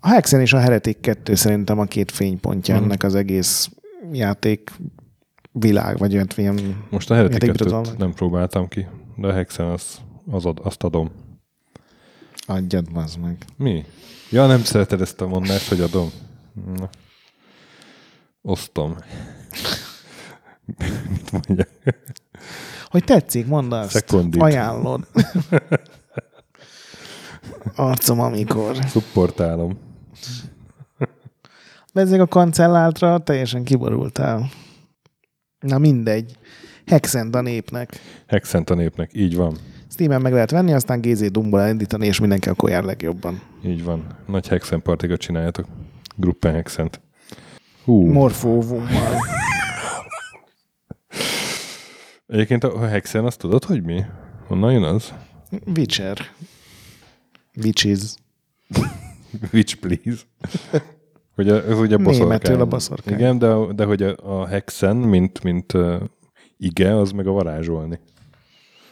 A 0.00 0.08
Hexen 0.08 0.40
és 0.40 0.52
a 0.52 0.58
Heretik 0.58 1.00
2 1.00 1.34
szerintem 1.34 1.78
a 1.78 1.84
két 1.84 2.10
fénypontja 2.10 2.74
uh-huh. 2.74 2.88
ennek 2.88 3.02
az 3.02 3.14
egész 3.14 3.70
játék 4.12 4.70
világ, 5.52 5.98
vagy 5.98 6.14
olyan 6.14 6.26
ilyen 6.36 6.84
Most 6.90 7.10
a 7.10 7.14
heretik 7.14 7.64
nem 7.98 8.12
próbáltam 8.12 8.68
ki, 8.68 8.86
de 9.16 9.26
a 9.26 9.32
Hexen 9.32 9.66
az, 9.66 10.00
az 10.30 10.46
ad, 10.46 10.60
azt 10.62 10.82
adom. 10.82 11.10
Adjad, 12.46 12.86
az 12.94 13.16
meg. 13.16 13.44
Mi? 13.56 13.84
Ja, 14.30 14.46
nem 14.46 14.62
szereted 14.62 15.00
ezt 15.00 15.20
a 15.20 15.26
mondást, 15.26 15.68
hogy 15.68 15.80
adom? 15.80 16.10
Na. 16.76 16.88
Osztom. 18.42 18.96
Mit 21.10 21.32
mondja? 21.32 21.66
Hogy 22.86 23.04
tetszik, 23.04 23.46
mondd 23.46 23.72
azt. 23.72 23.90
Szekundit. 23.90 24.42
Ajánlod. 24.42 25.06
Arcom, 27.76 28.20
amikor. 28.20 28.76
Supportálom. 28.76 29.78
Bezzeg 31.92 32.20
a 32.20 32.26
kancelláltra 32.26 33.18
teljesen 33.18 33.64
kiborultál. 33.64 34.50
Na 35.60 35.78
mindegy. 35.78 36.36
Hexent 36.86 37.34
a 37.34 37.40
népnek. 37.40 38.00
Hexent 38.26 38.70
a 38.70 38.74
népnek, 38.74 39.10
így 39.14 39.36
van. 39.36 39.56
Steam-en 39.88 40.20
meg 40.20 40.32
lehet 40.32 40.50
venni, 40.50 40.72
aztán 40.72 41.00
GZ 41.00 41.30
Dumból 41.30 41.60
elindítani, 41.60 42.06
és 42.06 42.20
mindenki 42.20 42.48
akkor 42.48 42.70
jár 42.70 42.82
legjobban. 42.82 43.42
Így 43.64 43.84
van. 43.84 44.06
Nagy 44.26 44.48
Hexen 44.48 44.82
partikat 44.82 45.20
csináljátok. 45.20 45.66
Gruppen 46.16 46.52
Hexent. 46.54 47.00
Hú. 47.84 48.06
Morfóvummal. 48.06 49.16
Egyébként 52.26 52.64
a 52.64 52.86
Hexen 52.86 53.24
azt 53.24 53.38
tudod, 53.38 53.64
hogy 53.64 53.82
mi? 53.82 54.04
Honnan 54.46 54.72
jön 54.72 54.82
az? 54.82 55.12
Witcher. 55.76 56.18
Witches. 57.62 58.14
Witch, 59.52 59.76
please. 59.76 60.22
Hogy 61.34 61.48
ez 61.48 61.78
ugye 61.78 61.96
boszorkány. 61.96 62.18
Németül 62.18 62.60
a 62.60 62.64
boszorkány. 62.64 63.14
Igen, 63.14 63.38
de, 63.38 63.54
de 63.74 63.84
hogy 63.84 64.02
a, 64.02 64.40
a 64.40 64.46
hexen, 64.46 64.96
mint, 64.96 65.42
mint 65.42 65.72
uh, 65.72 65.94
ige, 66.56 66.96
az 66.96 67.10
meg 67.10 67.26
a 67.26 67.30
varázsolni. 67.30 67.98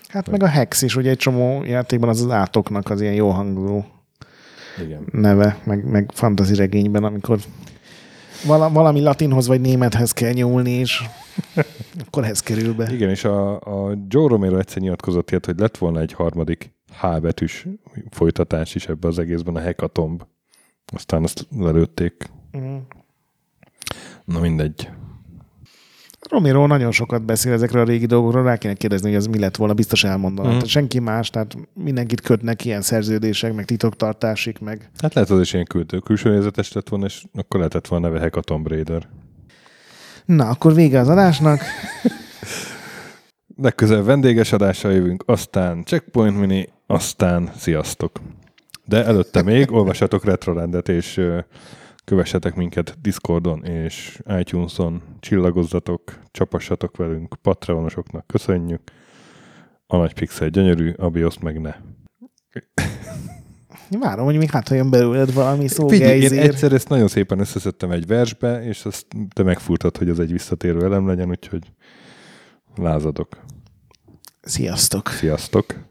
Hát 0.09 0.31
meg 0.31 0.43
a 0.43 0.47
Hex 0.47 0.83
is, 0.83 0.97
ugye 0.97 1.11
egy 1.11 1.17
csomó 1.17 1.65
játékban 1.65 2.09
az 2.09 2.21
az 2.21 2.31
átoknak 2.31 2.91
az 2.91 3.01
ilyen 3.01 3.15
jó 3.15 3.31
hangzó 3.31 3.85
Igen. 4.85 5.07
neve, 5.13 5.59
meg, 5.65 5.85
meg 5.85 6.11
fantasy 6.15 6.55
regényben, 6.55 7.05
amikor 7.05 7.39
vala, 8.47 8.71
valami 8.71 9.01
latinhoz 9.01 9.47
vagy 9.47 9.61
némethez 9.61 10.13
kell 10.13 10.33
nyúlni, 10.33 10.71
és 10.71 11.03
akkor 12.07 12.25
ez 12.25 12.41
kerül 12.41 12.75
be. 12.75 12.93
Igen, 12.93 13.11
és 13.11 13.25
a, 13.25 13.55
a 13.55 13.97
Joe 14.09 14.29
Romero 14.29 14.59
egyszer 14.59 14.83
nyilatkozott 14.83 15.31
ilyet, 15.31 15.47
hogy 15.47 15.59
lett 15.59 15.79
volna 15.79 16.01
egy 16.01 16.13
harmadik 16.13 16.75
H 17.01 17.21
betűs 17.21 17.67
folytatás 18.11 18.75
is 18.75 18.89
ebbe 18.89 19.09
az 19.09 19.19
egészben, 19.19 19.57
a 19.57 19.61
Hekatomb. 19.61 20.23
Aztán 20.93 21.23
azt 21.23 21.47
lelőtték. 21.57 22.31
Mm. 22.59 22.77
Na 24.25 24.41
mindegy. 24.41 24.91
Romero 26.29 26.67
nagyon 26.67 26.93
sokat 26.93 27.25
beszél 27.25 27.53
ezekről 27.53 27.83
a 27.83 27.85
régi 27.85 28.07
dolgokról, 28.07 28.43
rá 28.43 28.57
kéne 28.57 28.75
kérdezni, 28.75 29.09
hogy 29.09 29.17
ez 29.17 29.27
mi 29.27 29.39
lett 29.39 29.57
volna, 29.57 29.75
biztos 29.75 30.05
elmondaná. 30.05 30.55
Mm. 30.55 30.59
Senki 30.59 30.99
más, 30.99 31.31
tehát 31.31 31.57
mindenkit 31.75 32.21
kötnek 32.21 32.65
ilyen 32.65 32.83
szerződések, 32.83 33.55
meg 33.55 33.65
titoktartásig, 33.65 34.57
meg 34.61 34.91
Hát 34.99 35.15
lehet 35.15 35.31
az 35.31 35.41
is 35.41 35.53
ilyen 35.53 35.65
kültő, 35.65 35.99
külső 35.99 36.31
nézetes 36.31 36.73
lett 36.73 36.89
volna, 36.89 37.05
és 37.07 37.25
akkor 37.35 37.59
lehetett 37.59 37.87
volna 37.87 38.07
neve 38.09 38.21
Hekatomb 38.21 38.69
Raider. 38.69 39.09
Na, 40.25 40.49
akkor 40.49 40.75
vége 40.75 41.01
az 41.01 41.09
adásnak. 41.09 41.61
Legközelebb 43.57 44.05
vendéges 44.05 44.53
adással 44.53 44.93
jövünk, 44.93 45.23
aztán 45.27 45.85
Checkpoint 45.85 46.39
Mini, 46.39 46.69
aztán 46.87 47.51
sziasztok! 47.57 48.21
De 48.91 49.05
előtte 49.05 49.43
még 49.43 49.73
olvassatok 49.73 50.25
Retrorendet, 50.25 50.89
és 50.89 51.21
kövessetek 52.05 52.55
minket 52.55 52.97
Discordon 53.01 53.65
és 53.65 54.21
iTunes-on, 54.39 55.03
csillagozzatok, 55.21 56.19
csapassatok 56.31 56.97
velünk, 56.97 57.37
Patreonosoknak 57.43 58.27
köszönjük. 58.27 58.83
A 59.87 59.97
nagy 59.97 60.15
pixel 60.15 60.49
gyönyörű, 60.49 60.93
a 60.97 61.09
BIOS 61.09 61.39
meg 61.39 61.61
ne. 61.61 61.75
Várom, 64.01 64.25
hogy 64.25 64.37
még 64.37 64.51
hát 64.51 64.69
jön 64.69 64.91
belőled 64.91 65.35
valami 65.35 65.69
szó 65.69 65.89
Figyelj, 65.89 66.21
én 66.21 66.39
egyszer 66.39 66.73
ezt 66.73 66.89
nagyon 66.89 67.09
szépen 67.09 67.39
összeszedtem 67.39 67.91
egy 67.91 68.07
versbe, 68.07 68.65
és 68.65 68.85
azt 68.85 69.07
te 69.35 69.43
megfúrtad, 69.43 69.97
hogy 69.97 70.09
az 70.09 70.21
egy 70.21 70.33
visszatérő 70.33 70.85
elem 70.85 71.07
legyen, 71.07 71.29
úgyhogy 71.29 71.73
lázadok. 72.77 73.29
Sziasztok! 74.41 75.09
Sziasztok! 75.09 75.89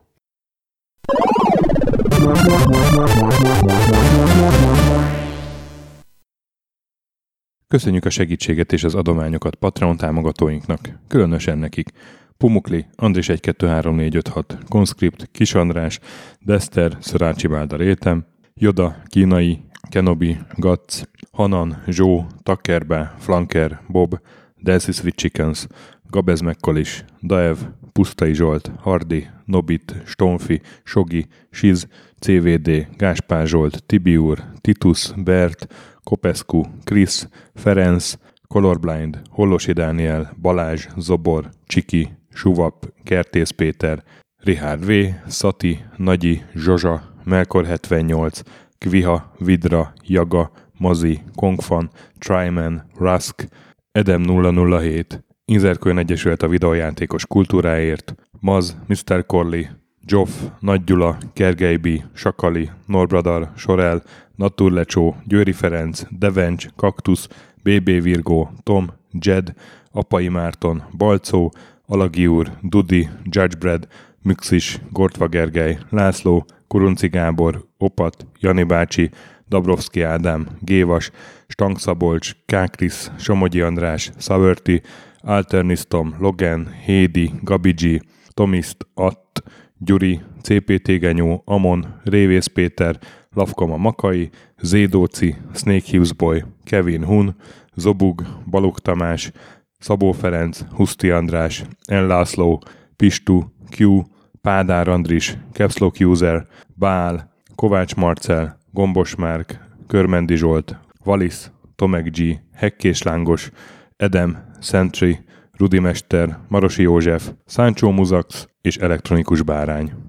Köszönjük 7.67 8.05
a 8.05 8.09
segítséget 8.09 8.73
és 8.73 8.83
az 8.83 8.95
adományokat 8.95 9.55
Patreon 9.55 9.97
támogatóinknak, 9.97 10.79
különösen 11.07 11.57
nekik. 11.57 11.89
Pumukli, 12.37 12.85
Andris 12.95 13.25
123456, 13.25 14.57
Conscript, 14.69 15.29
Kis 15.31 15.53
András, 15.53 15.99
Dester, 16.39 16.97
Szörácsi 16.99 17.47
Bálda 17.47 17.75
Rétem, 17.75 18.25
Joda, 18.53 19.01
Kínai, 19.05 19.63
Kenobi, 19.89 20.37
Gatz, 20.55 21.09
Hanan, 21.31 21.83
Zsó, 21.87 22.25
Takkerbe, 22.43 23.15
Flanker, 23.17 23.81
Bob, 23.87 24.19
Delcy 24.55 24.91
Sweet 24.91 25.15
Chickens, 25.15 25.67
Gabez 26.09 26.41
Mekkolis, 26.41 27.05
Daev, 27.21 27.57
Pusztai 27.99 28.33
Zsolt, 28.33 28.71
Hardi, 28.79 29.27
Nobit, 29.45 29.95
Stonfi, 30.05 30.61
Sogi, 30.83 31.25
Siz, 31.51 31.87
CVD, 32.19 32.87
Gáspár 32.97 33.47
Zsolt, 33.47 33.83
Tibiur, 33.85 34.43
Titus, 34.61 35.11
Bert, 35.15 35.67
Kopescu, 36.03 36.61
Krisz, 36.83 37.27
Ferenc, 37.55 38.13
Colorblind, 38.47 39.21
Hollosi 39.29 39.73
Dániel, 39.73 40.31
Balázs, 40.41 40.87
Zobor, 40.97 41.49
Csiki, 41.65 42.09
Suvap, 42.33 42.93
Kertész 43.03 43.49
Péter, 43.49 44.03
Richard 44.43 44.85
V, 44.85 44.91
Szati, 45.27 45.85
Nagyi, 45.97 46.41
Zsozsa, 46.55 47.01
Melkor 47.23 47.65
78, 47.65 48.41
Kviha, 48.77 49.33
Vidra, 49.37 49.93
Jaga, 50.03 50.51
Mazi, 50.77 51.19
Kongfan, 51.35 51.89
Tryman, 52.19 52.83
Rusk, 52.97 53.47
Edem 53.91 54.23
007, 54.23 55.28
Inzerkőn 55.49 55.97
Egyesület 55.97 56.43
a 56.43 56.47
videójátékos 56.47 57.25
kultúráért, 57.25 58.15
Maz, 58.39 58.77
Mr. 58.87 59.25
Corley, 59.25 59.63
Joff, 60.05 60.29
Nagy 60.59 60.83
Gyula, 60.83 61.17
Gergely 61.33 61.75
B., 61.75 61.87
Sakali, 62.13 62.69
Norbradar, 62.85 63.51
Sorel, 63.55 64.03
Naturlecsó, 64.35 65.15
Győri 65.25 65.51
Ferenc, 65.51 66.03
Devencs, 66.09 66.67
Kaktusz, 66.75 67.27
BB 67.63 67.83
Virgó, 68.01 68.51
Tom, 68.63 68.91
Jed, 69.11 69.53
Apai 69.91 70.27
Márton, 70.27 70.83
Balcó, 70.97 71.53
Alagi 71.85 72.27
úr, 72.27 72.51
Dudi, 72.61 73.09
Judgebred, 73.23 73.87
Müxis, 74.21 74.79
Gortva 74.91 75.27
Gergely, 75.27 75.77
László, 75.89 76.45
Kurunci 76.67 77.07
Gábor, 77.07 77.65
Opat, 77.77 78.25
Jani 78.39 78.63
bácsi, 78.63 79.09
Dabrowski 79.47 80.01
Ádám, 80.01 80.47
Gévas, 80.59 81.11
Stangszabolcs, 81.47 82.31
Kákris, 82.45 83.07
Somogyi 83.17 83.61
András, 83.61 84.11
Szavörti, 84.17 84.81
Alternisztom, 85.21 86.15
Logan, 86.19 86.67
Hédi, 86.85 87.31
Gabigi, 87.41 88.01
Tomiszt, 88.33 88.87
Att, 88.93 89.43
Gyuri, 89.77 90.21
CPT 90.41 90.87
Genyó, 90.87 91.41
Amon, 91.45 91.99
Révész 92.03 92.45
Péter, 92.45 92.99
Lavkoma 93.33 93.77
Makai, 93.77 94.29
Zédóci, 94.61 95.35
Snake 95.53 95.85
Hughes 95.91 96.13
Boy, 96.13 96.43
Kevin 96.63 97.05
Hun, 97.05 97.35
Zobug, 97.75 98.23
Balog 98.45 98.79
Tamás, 98.79 99.31
Szabó 99.79 100.11
Ferenc, 100.11 100.61
Huszti 100.71 101.09
András, 101.09 101.63
N. 101.87 102.05
László, 102.07 102.61
Pistu, 102.95 103.43
Q, 103.77 104.01
Pádár 104.41 104.87
Andris, 104.87 105.37
Capslock 105.51 105.99
User, 105.99 106.47
Bál, 106.75 107.31
Kovács 107.55 107.95
Marcel, 107.95 108.57
Gombos 108.71 109.15
Márk, 109.15 109.67
Körmendi 109.87 110.35
Zsolt, 110.35 110.79
Valisz, 111.03 111.51
Tomek 111.75 112.09
G, 112.17 112.39
Hekkés 112.53 113.01
Lángos, 113.01 113.51
Edem, 113.97 114.48
Sentry, 114.61 115.19
Rudimester, 115.57 116.37
Marosi 116.47 116.81
József, 116.81 117.31
Száncsó 117.45 117.91
Muzax 117.91 118.47
és 118.61 118.77
Elektronikus 118.77 119.41
Bárány. 119.41 120.08